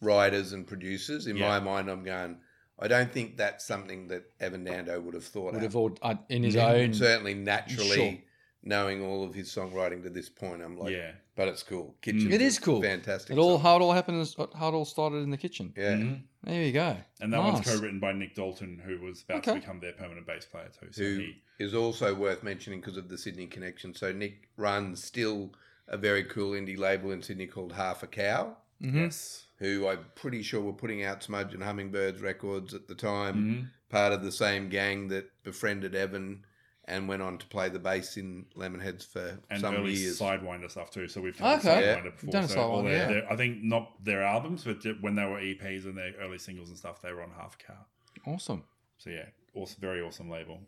[0.00, 1.48] writers and producers, in Yeah.
[1.48, 2.38] my mind, I'm going.
[2.78, 5.62] I don't think that's something that Evan Dando would have thought Would of.
[5.62, 6.94] have all uh, in his Yeah, own.
[6.94, 8.18] certainly naturally Sure.
[8.64, 10.62] knowing all of his songwriting to this point.
[10.62, 11.12] I'm like, yeah.
[11.36, 11.94] but it's cool.
[12.02, 12.82] Kitchen, It is cool.
[12.82, 13.36] fantastic.
[13.36, 13.62] It all song.
[13.62, 15.72] how it all happened is how it all started in the kitchen.
[15.76, 15.94] yeah.
[15.96, 16.22] Mhm.
[16.42, 16.96] There you go.
[17.20, 17.52] And that nice.
[17.52, 19.60] one's co-written by Nick Dalton, who was about to Okay.
[19.60, 20.88] become their permanent bass player too.
[20.90, 23.94] So who he, is also worth mentioning because of the Sydney connection.
[23.94, 25.54] So Nick runs still
[25.88, 28.94] a very cool indie label in Sydney called Half a Cow, Mhm.
[28.94, 33.36] yes, who I'm pretty sure were putting out Smudge and Hummingbirds records at the time.
[33.36, 33.68] Mhm.
[33.90, 36.44] Part of the same gang that befriended Evan
[36.86, 40.18] and went on to play the bass in Lemonheads for and some early years.
[40.18, 41.06] Sidewinder stuff too.
[41.06, 41.80] So we've done Okay.
[41.84, 41.96] Yeah.
[42.00, 42.30] Sidewinder before.
[42.30, 43.06] Done so all Sidewinder, their, yeah.
[43.20, 46.70] their- I think not their albums, but when they were EPs and their early singles
[46.70, 47.86] and stuff, they were on Half a Cow.
[48.26, 48.64] Awesome.
[48.98, 50.60] So yeah, awesome, very awesome label.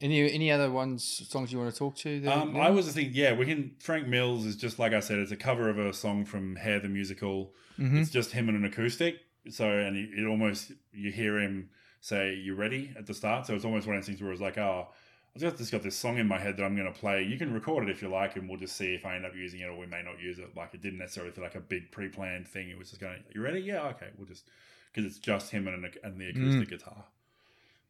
[0.00, 2.20] Any any other ones songs you want to talk to?
[2.20, 3.74] there, Um, I was just thinking, yeah, we can.
[3.80, 6.80] Frank Mills is just like I said, it's a cover of a song from Hair
[6.80, 7.52] the musical.
[7.78, 8.00] Mhm.
[8.00, 9.20] It's just him and an acoustic.
[9.50, 13.46] So and it, it almost you hear him say, "You ready?" at the start.
[13.46, 14.88] So it's almost one of those things where it's like, oh.
[15.32, 17.22] I've just- got this song in my head that I'm going to play.
[17.22, 19.36] You can record it if you like, and we'll just see if I end up
[19.36, 20.56] using it or we may not use it.
[20.56, 22.68] Like it didn't necessarily feel like a big pre-planned thing.
[22.68, 23.60] It was just going, "You ready?
[23.60, 24.48] Yeah, okay." We'll just
[24.92, 27.04] because it's just him and, an, and the acoustic guitar,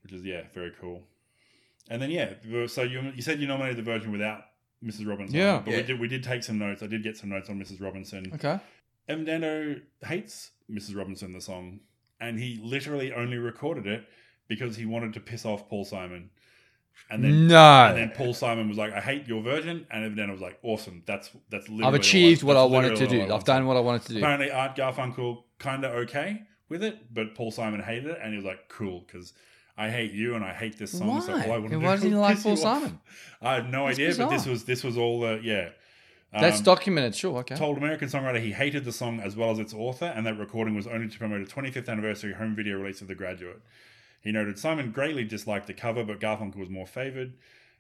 [0.03, 1.03] which is yeah, very cool.
[1.89, 2.35] And then yeah,
[2.67, 4.43] so you you said you nominated the version without
[4.85, 5.09] Mrs.
[5.09, 5.37] Robinson.
[5.39, 5.63] Yeah.
[5.65, 5.77] but Yeah.
[5.79, 6.83] we did we did take some notes.
[6.83, 7.81] I did get some notes on Mrs.
[7.81, 8.31] Robinson.
[8.35, 8.59] Okay.
[9.09, 10.97] Evan Dando hates Mrs.
[10.97, 11.81] Robinson the song,
[12.21, 14.05] and he literally only recorded it
[14.47, 16.31] because he wanted to piss off Paul Simon.
[17.11, 17.87] And then no.
[17.87, 20.59] and then Paul Simon was like, "I hate your version," and Evan Dando was like,
[20.63, 23.23] "Awesome, that's that's literally I've achieved what I that's wanted to do.
[23.23, 24.19] all I I've done what I wanted to do.
[24.19, 28.37] Apparently, Art Garfunkel kind of okay with it, but Paul Simon hated it, and he
[28.37, 29.33] was like, "Cool," because
[29.87, 31.21] I hate you and I hate this song.
[31.23, 31.45] So Why?
[31.47, 32.83] all I want to And do why is doesn't he like piss you Paul off."
[32.83, 33.01] Simon?
[33.41, 34.53] I have no That's idea, but this bizarre.
[34.53, 35.71] was this was all the yeah.
[36.33, 37.15] That's Um, documented.
[37.17, 37.39] Sure.
[37.39, 37.57] Okay.
[37.57, 40.75] told American songwriter he hated the song as well as its author, and that recording
[40.77, 43.61] was only to promote a 25th anniversary home video release of The Graduate.
[44.21, 47.33] He noted Simon greatly disliked the cover, but Garfunkel was more favored.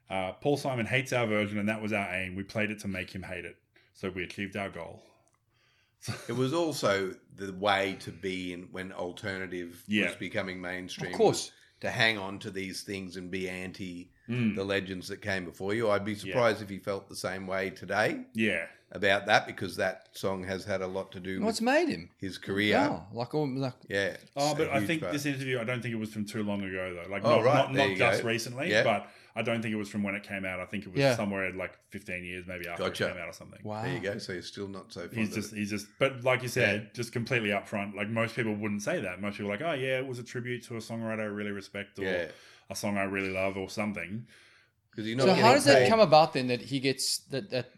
[0.09, 2.35] Uh, Paul Simon hates our version, and that was our aim.
[2.35, 3.57] We played it to make him hate it,
[3.95, 5.03] so we achieved our goal.
[6.29, 10.07] It was also the way to be in when alternative Yeah.
[10.07, 11.13] was becoming mainstream.
[11.13, 11.53] Of course.
[11.81, 14.55] To hang on to these things and be anti Mm.
[14.55, 15.91] the legends that came before you.
[15.91, 20.09] I'd be surprised if he felt the same way today Yeah, about that because that
[20.13, 22.11] song has had a lot to do What's with made him?
[22.19, 22.71] his career.
[22.73, 23.01] Yeah.
[23.13, 23.49] Like all.
[23.49, 24.17] Like, Yeah.
[24.37, 25.13] Oh, it's but a I huge think part.
[25.13, 27.11] this interview, I don't think it was from too long ago, though.
[27.11, 28.29] Like, Oh, not, right, not, there not you just go.
[28.29, 28.83] recently, Yeah.
[28.83, 30.59] but I don't think it was from when it came out.
[30.59, 31.15] I think it was Yeah.
[31.15, 33.07] somewhere like 15 years, maybe after Gotcha.
[33.07, 33.61] it came out or something.
[33.63, 33.83] wow.
[33.85, 34.19] There you go.
[34.19, 35.57] So you're still not so fond He's of just, it.
[35.59, 37.95] he's just, but like you said, just completely upfront.
[37.95, 39.21] Like most people wouldn't say that.
[39.21, 41.53] Most people are like, oh yeah, it was a tribute to a songwriter I really
[41.53, 42.27] respect, or Yeah.
[42.69, 44.27] a song I really love, or something.
[44.91, 45.89] Because you're not So getting how does that paid.
[45.89, 46.49] come about then?
[46.49, 47.71] That he gets that that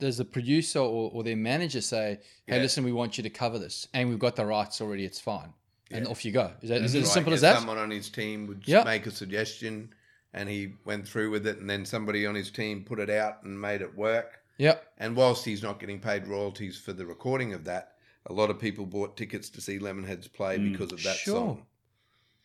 [0.00, 2.62] does the producer or, or their manager say, "Hey, Yeah.
[2.62, 5.04] listen, we want you to cover this, and we've got the rights already.
[5.04, 5.52] It's fine."
[5.92, 6.52] And off you go.
[6.62, 7.56] Is that is it Right, as simple yeah, as that?
[7.58, 8.84] Someone on his team would Yep.
[8.84, 9.92] make a suggestion,
[10.32, 13.42] and he went through with it, and then somebody on his team put it out
[13.42, 14.38] and made it work.
[14.58, 14.92] Yep.
[14.98, 17.96] And whilst he's not getting paid royalties for the recording of that,
[18.26, 20.72] a lot of people bought tickets to see Lemonheads play Mm.
[20.72, 21.34] because of that Sure.
[21.34, 21.66] song.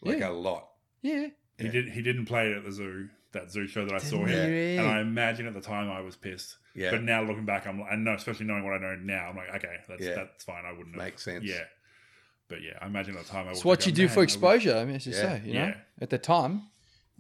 [0.02, 0.30] Like Yeah.
[0.30, 0.70] a lot.
[1.02, 1.28] Yeah.
[1.58, 1.72] He Yeah.
[1.72, 1.90] did.
[1.90, 4.52] He didn't play it at the zoo, that zoo show that I saw Didn't him,
[4.52, 4.78] he?
[4.78, 6.58] and I imagine at the time I was pissed.
[6.74, 6.92] Yeah.
[6.92, 9.50] But now looking back, I'm, I know, especially knowing what I know now, I'm like,
[9.56, 10.16] okay, that's Yeah.
[10.16, 10.66] that's fine.
[10.66, 11.04] I wouldn't have.
[11.06, 11.44] Makes sense.
[11.46, 11.64] Yeah.
[12.50, 13.52] But yeah, I imagine at the time I.
[13.52, 14.76] It's would what go, you do for exposure.
[14.76, 15.22] I mean, as you Yeah.
[15.22, 15.76] say, you know, Yeah.
[16.02, 16.64] at the time.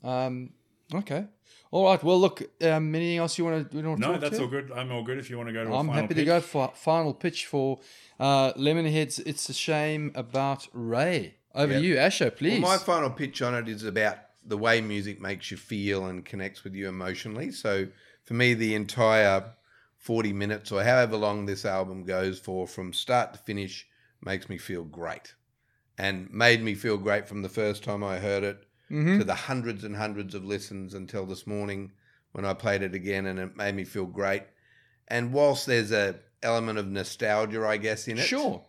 [0.04, 0.52] Um,
[0.94, 1.26] okay.
[1.72, 2.04] All right.
[2.04, 2.42] Well, look.
[2.62, 3.82] Um, anything else you want to?
[3.82, 3.82] Do?
[3.82, 4.44] No, talk that's to?
[4.44, 4.72] all good.
[4.72, 5.18] I'm all good.
[5.18, 6.18] If you want to go to, a I'm final happy pitch.
[6.18, 7.80] to go for final pitch for
[8.20, 9.20] uh, Lemonheads.
[9.26, 11.36] It's a shame about Ray.
[11.56, 11.82] Over Yep.
[11.82, 12.62] to you, Asher, please.
[12.62, 16.24] Well, my final pitch on it is about the way music makes you feel and
[16.26, 17.52] connects with you emotionally.
[17.52, 17.88] So
[18.24, 19.54] for me, the entire
[19.98, 23.88] 40 minutes or however long this album goes for, from start to finish,
[24.24, 25.34] makes me feel great.
[25.98, 29.18] And made me feel great from the first time I heard it Mhm.
[29.20, 31.92] to the hundreds and hundreds of listens until this morning
[32.34, 34.44] when I played it again and it made me feel great.
[35.08, 38.64] And whilst there's a element of nostalgia, I guess, in it, Sure.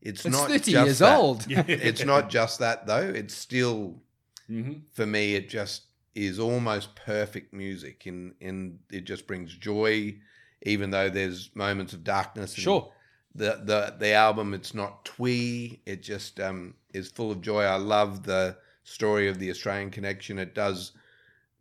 [0.00, 1.18] it's, It's not 30 just years that.
[1.18, 1.46] old.
[1.68, 3.08] It's not just that though.
[3.08, 4.02] It's still
[4.50, 4.82] Mhm.
[4.92, 5.34] for me.
[5.34, 5.82] It just
[6.14, 10.16] is almost perfect music, and and it just brings joy,
[10.62, 12.54] even though there's moments of darkness.
[12.54, 12.92] and Sure.
[13.34, 15.82] The the the album, it's not twee.
[15.84, 17.62] It just um is full of joy.
[17.64, 20.38] I love the story of the Australian connection.
[20.38, 20.92] It does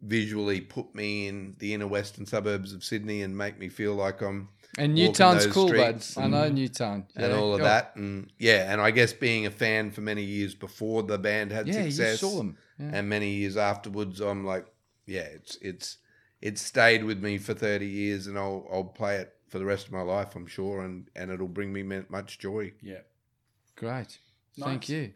[0.02, 4.22] visually put me in the inner western suburbs of Sydney and make me feel like
[4.22, 6.06] I'm And Newtown's cool, bud.
[6.18, 7.08] I know Newtown.
[7.16, 7.66] and all of Yeah.
[7.66, 7.96] that.
[7.96, 11.68] And yeah, and I guess being a fan for many years before the band had
[11.68, 12.58] Yeah, success, you saw them.
[12.80, 12.92] Yeah.
[12.94, 14.66] and many years afterwards, I'm like,
[15.06, 15.98] yeah, it's it's
[16.42, 19.86] it's stayed with me for thirty years, and I'll I'll play it for the rest
[19.88, 22.74] of my life, I'm sure, and and it'll bring me me- much joy.
[22.82, 23.02] Yeah.
[23.76, 24.20] Great.
[24.58, 24.68] Nice.
[24.68, 25.14] Thank you.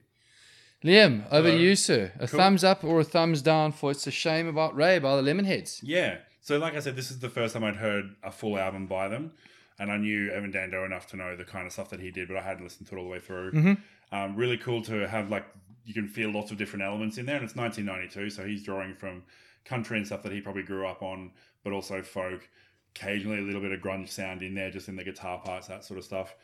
[0.84, 1.58] Liam, over Hello.
[1.58, 2.14] to you, sir.
[2.20, 2.40] A Cool.
[2.40, 5.80] thumbs up or a thumbs down for It's a Shame About Ray by the Lemonheads.
[5.84, 6.20] Yeah.
[6.42, 9.10] So, like I said, this is the first time I'd heard a full album by
[9.10, 9.34] them,
[9.78, 12.30] and I knew Evan Dando enough to know the kind of stuff that he did,
[12.30, 13.52] but I hadn't listened to it all the way through.
[13.52, 13.78] Mhm.
[14.14, 15.46] Um, really cool to have like
[15.86, 18.96] you can feel lots of different elements in there, and it's 1992, so he's drawing
[18.96, 19.24] from
[19.66, 21.32] country and stuff that he probably grew up on,
[21.64, 22.48] but also folk.
[22.96, 25.86] Occasionally, a little bit of grunge sound in there, just in the guitar parts, that
[25.86, 26.36] sort of stuff.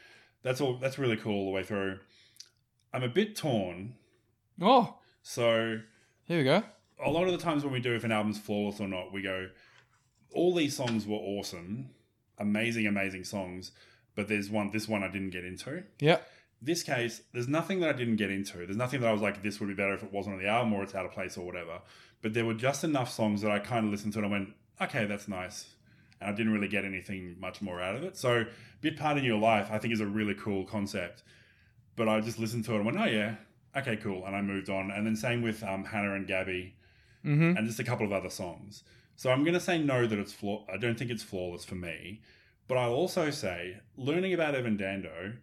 [0.44, 0.78] That's all.
[0.78, 2.00] That's really cool all the way through.
[2.94, 3.96] I'm a bit torn.
[4.62, 5.80] Oh, So
[6.26, 6.64] here we go.
[7.04, 9.22] a lot of the times when we do if an album's flawless or not, we
[9.22, 9.50] go,
[10.34, 11.90] all these songs were awesome,
[12.38, 13.72] amazing, amazing songs,
[14.16, 15.84] but there's one, this one I didn't get into.
[16.00, 16.26] Yep.
[16.62, 18.58] This case, there's nothing that I didn't get into.
[18.58, 20.48] There's nothing that I was like, this would be better if it wasn't on the
[20.48, 21.82] album or it's out of place or whatever.
[22.22, 24.50] But there were just enough songs that I kind of listened to and I went,
[24.82, 25.68] okay, that's nice.
[26.22, 28.18] And I didn't really get anything much more out of it.
[28.18, 28.46] So,
[28.82, 31.24] Bit Part in Your Life, I think, is a really cool concept.
[31.96, 33.36] But I just listened to it and went, oh, yeah,
[33.78, 34.26] okay, cool.
[34.26, 34.92] And I moved on.
[34.92, 36.72] And then same with um, Hannah and Gabi
[37.26, 37.58] Mm-hmm.
[37.58, 38.84] and just a couple of other songs.
[39.16, 40.64] So I'm going to say no that it's flaw.
[40.72, 42.22] I don't think it's flawless for me,
[42.68, 45.34] but I'll also say learning about Evan Dando.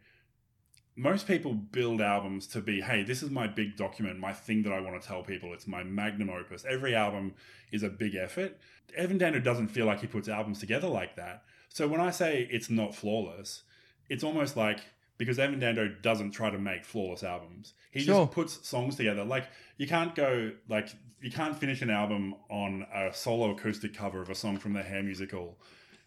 [0.95, 4.73] Most people build albums to be, hey, this is my big document, my thing that
[4.73, 5.55] I want to tell people.
[5.55, 6.67] It's my magnum opus.
[6.69, 7.35] Every album
[7.71, 8.59] is a big effort.
[8.95, 11.45] Evan Dando doesn't feel like he puts albums together like that.
[11.71, 13.63] So when I say it's not flawless,
[14.11, 14.81] it's almost like
[15.17, 17.75] because Evan Dando doesn't try to make flawless albums.
[17.91, 18.25] He Sure.
[18.25, 19.25] just puts songs together.
[19.25, 20.89] Like you can't go like
[21.21, 24.83] you can't finish an album on a solo acoustic cover of a song from the
[24.83, 25.57] Hair musical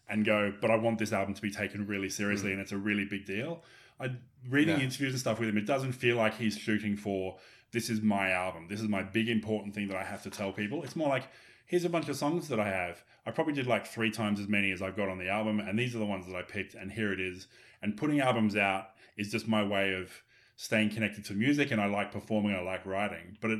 [0.07, 2.53] and go, but I want this album to be taken really seriously hmm.
[2.53, 3.63] and it's a really big deal.
[3.99, 4.11] I
[4.49, 4.81] reading No.
[4.83, 7.37] interviews and stuff with him, it doesn't feel like he's shooting for
[7.71, 8.67] this is my album.
[8.69, 10.83] This is my big important thing that I have to tell people.
[10.83, 11.27] It's more like
[11.65, 13.03] here's a bunch of songs that I have.
[13.25, 15.77] I probably did like three times as many as I've got on the album, and
[15.79, 17.47] these are the ones that I picked, and here it is.
[17.81, 20.11] And putting albums out is just my way of
[20.57, 23.37] staying connected to music, and I like performing, I like writing.
[23.41, 23.59] But it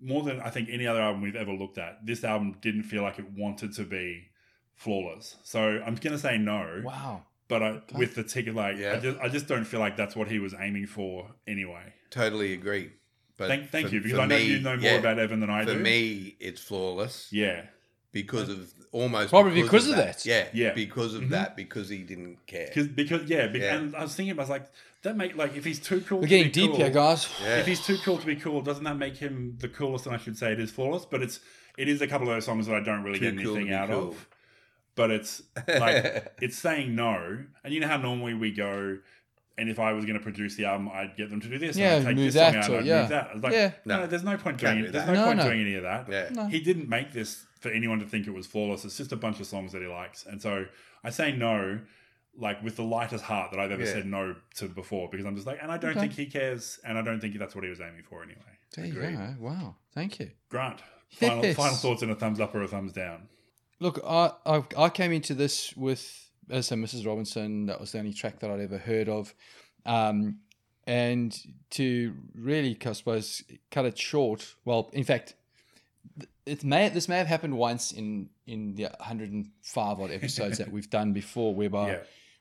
[0.00, 3.02] more than I think any other album we've ever looked at, this album didn't feel
[3.02, 4.28] like it wanted to be
[4.74, 5.36] flawless.
[5.42, 6.82] So I'm gonna say no.
[6.84, 7.24] Wow.
[7.50, 8.94] But I, with the ticket, like Yeah.
[8.94, 11.92] I just, I just don't feel like that's what he was aiming for anyway.
[12.10, 12.92] Totally agree.
[13.36, 15.40] But Thank, thank for- you, because I know me, you know more yeah, about Evan
[15.40, 15.78] than I For do.
[15.78, 17.66] For me, it's flawless yeah,
[18.12, 20.24] because of almost Probably because of that.
[20.26, 20.72] Yeah, Yeah.
[20.74, 21.28] because of Mhm.
[21.30, 22.66] that, because he didn't care.
[22.68, 23.76] because because yeah, be- Yeah.
[23.76, 24.66] and I was thinking, I was like,
[25.02, 27.28] that make like if he's too cool, We're to getting be deep cool, here, guys.
[27.42, 27.58] Yeah.
[27.60, 30.06] If he's too cool to be cool, doesn't that make him the coolest?
[30.06, 31.40] And I should say it is flawless, but it's
[31.78, 33.72] it is a couple of those songs that I don't really Too get anything be
[33.74, 34.08] out cool.
[34.08, 34.26] of.
[35.00, 38.98] But it's like it's saying no, and you know how normally we go.
[39.58, 41.76] And if I was going to produce the album, I'd get them to do this.
[41.76, 43.00] Yeah, and I'd take move this song that out, or- I'd yeah.
[43.00, 43.28] move that.
[43.30, 43.72] I was like, Yeah.
[43.84, 44.92] no, No, there's no point doing do it.
[44.92, 45.44] There's no, No, point no.
[45.44, 46.08] doing any of that.
[46.08, 46.28] yeah.
[46.32, 46.46] No.
[46.46, 48.86] He didn't make this for anyone to think it was flawless.
[48.86, 50.24] It's just a bunch of songs that he likes.
[50.24, 50.64] And so
[51.04, 51.80] I say no,
[52.38, 53.92] like with the lightest heart that I've ever Yeah.
[53.92, 56.00] said no to before, because I'm just like, and I don't Okay.
[56.00, 58.40] think he cares, and I don't think that's what he was aiming for anyway.
[58.76, 59.34] There you go.
[59.40, 59.76] Wow.
[59.94, 60.30] Thank you.
[60.48, 60.80] Grant,
[61.10, 61.56] final, Yes.
[61.56, 63.28] final thoughts and a thumbs up or a thumbs down.
[63.80, 67.06] Look, I, I I came into this with as said, Mrs.
[67.06, 67.66] Robinson.
[67.66, 69.34] That was the only track that I'd ever heard of,
[69.86, 70.38] um,
[70.86, 71.36] and
[71.70, 74.54] to really, I suppose, cut it short.
[74.64, 75.34] Well, in fact,
[76.46, 80.90] it may this may have happened once in in the 105 odd episodes that we've
[80.90, 81.98] done before, whereby Yeah.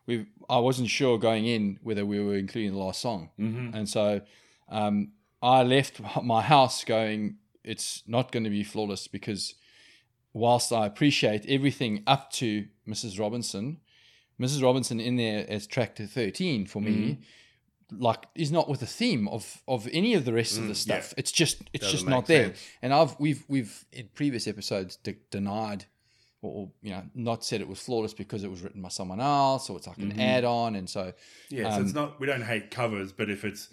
[0.07, 3.75] we I wasn't sure going in whether we were including the last song, Mm-hmm.
[3.75, 4.21] and so
[4.69, 5.11] um,
[5.41, 9.55] I left my house going, it's not going to be flawless because
[10.33, 13.19] whilst I appreciate everything up to Mrs.
[13.19, 13.77] Robinson,
[14.39, 14.63] Mrs.
[14.63, 18.01] Robinson in there as track to 13 for me, Mm-hmm.
[18.03, 20.77] like is not with the theme of of any of the rest of the Mm,
[20.87, 21.13] stuff.
[21.17, 22.53] It's just it's Doesn't just not there.
[22.81, 25.85] And I've we've we've in previous episodes de- denied
[26.41, 29.19] or, or, you know not said it was flawless because it was written by someone
[29.19, 30.19] else or it's like an Mm-hmm.
[30.21, 31.13] add-on and so
[31.49, 33.69] Yeah, so it's not we don't hate covers, but if it's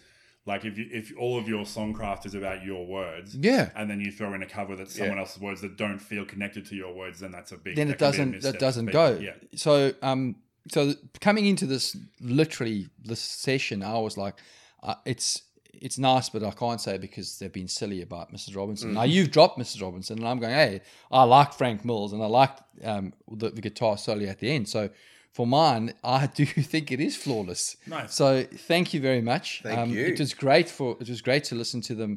[0.46, 3.70] like if you if all of your songcraft is about your words, yeah.
[3.74, 6.64] and then you throw in a cover that's someone else's words that don't feel connected
[6.66, 7.76] to your words, then that's a big.
[7.76, 9.18] then it can be a doesn't that doesn't go.
[9.20, 10.36] Yeah, so um
[10.70, 14.34] so coming into this literally this session i was like
[14.82, 15.42] uh, it's
[15.72, 18.94] it's nice but i can't say because they've been silly about mrs robinson.
[18.94, 20.80] Now you've dropped mrs robinson and i'm going hey
[21.10, 22.50] i like frank mills and i like
[22.82, 24.68] um the, the guitar solo at the end.
[24.68, 24.90] So
[25.36, 28.14] for mine i do think it is flawless Nice.
[28.20, 28.26] so
[28.70, 30.04] thank you very much Thank um, you.
[30.12, 32.12] it was great for it was great to listen to them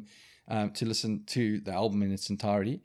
[0.48, 2.76] um, to listen to the album in its entirety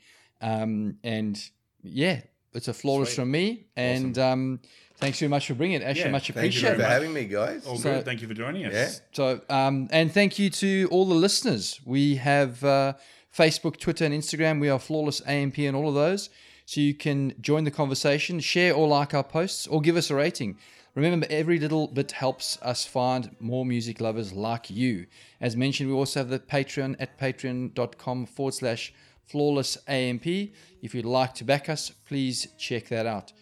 [0.42, 1.36] um, and
[1.84, 2.20] yeah
[2.54, 3.16] it's a flawless Sweet.
[3.24, 4.60] from me and um,
[4.98, 6.92] thanks very much for bringing it Asher Yeah, much thank Thank you appreciated for much.
[6.92, 7.66] having me, guys.
[7.68, 8.06] all So- good.
[8.06, 8.74] Thank you for joining us.
[8.74, 8.90] Yeah.
[9.20, 12.94] so um, and thank you to all the listeners we have uh,
[13.42, 16.30] facebook twitter and instagram we are flawless amp and all of those
[16.66, 20.16] so you can join the conversation share or like our posts or give us a
[20.16, 20.58] rating.
[20.96, 25.06] Remember every little bit helps us find more music lovers like you.
[25.42, 28.94] As mentioned we also have the patreon at patreon.com forward slash
[29.26, 33.34] flawless amp if you'd like to back us please check that out.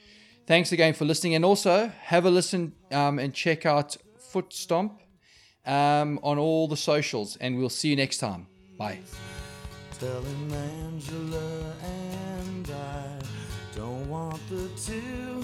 [0.46, 5.00] Thanks again for listening and also have a listen um, and check out foot stomp
[5.66, 8.48] um, on all the socials and we'll see you next time.
[8.78, 9.00] Bye
[12.66, 15.44] and I don't want the two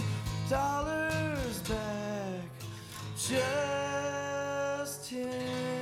[0.50, 2.44] dollars back.
[3.18, 5.79] Just him.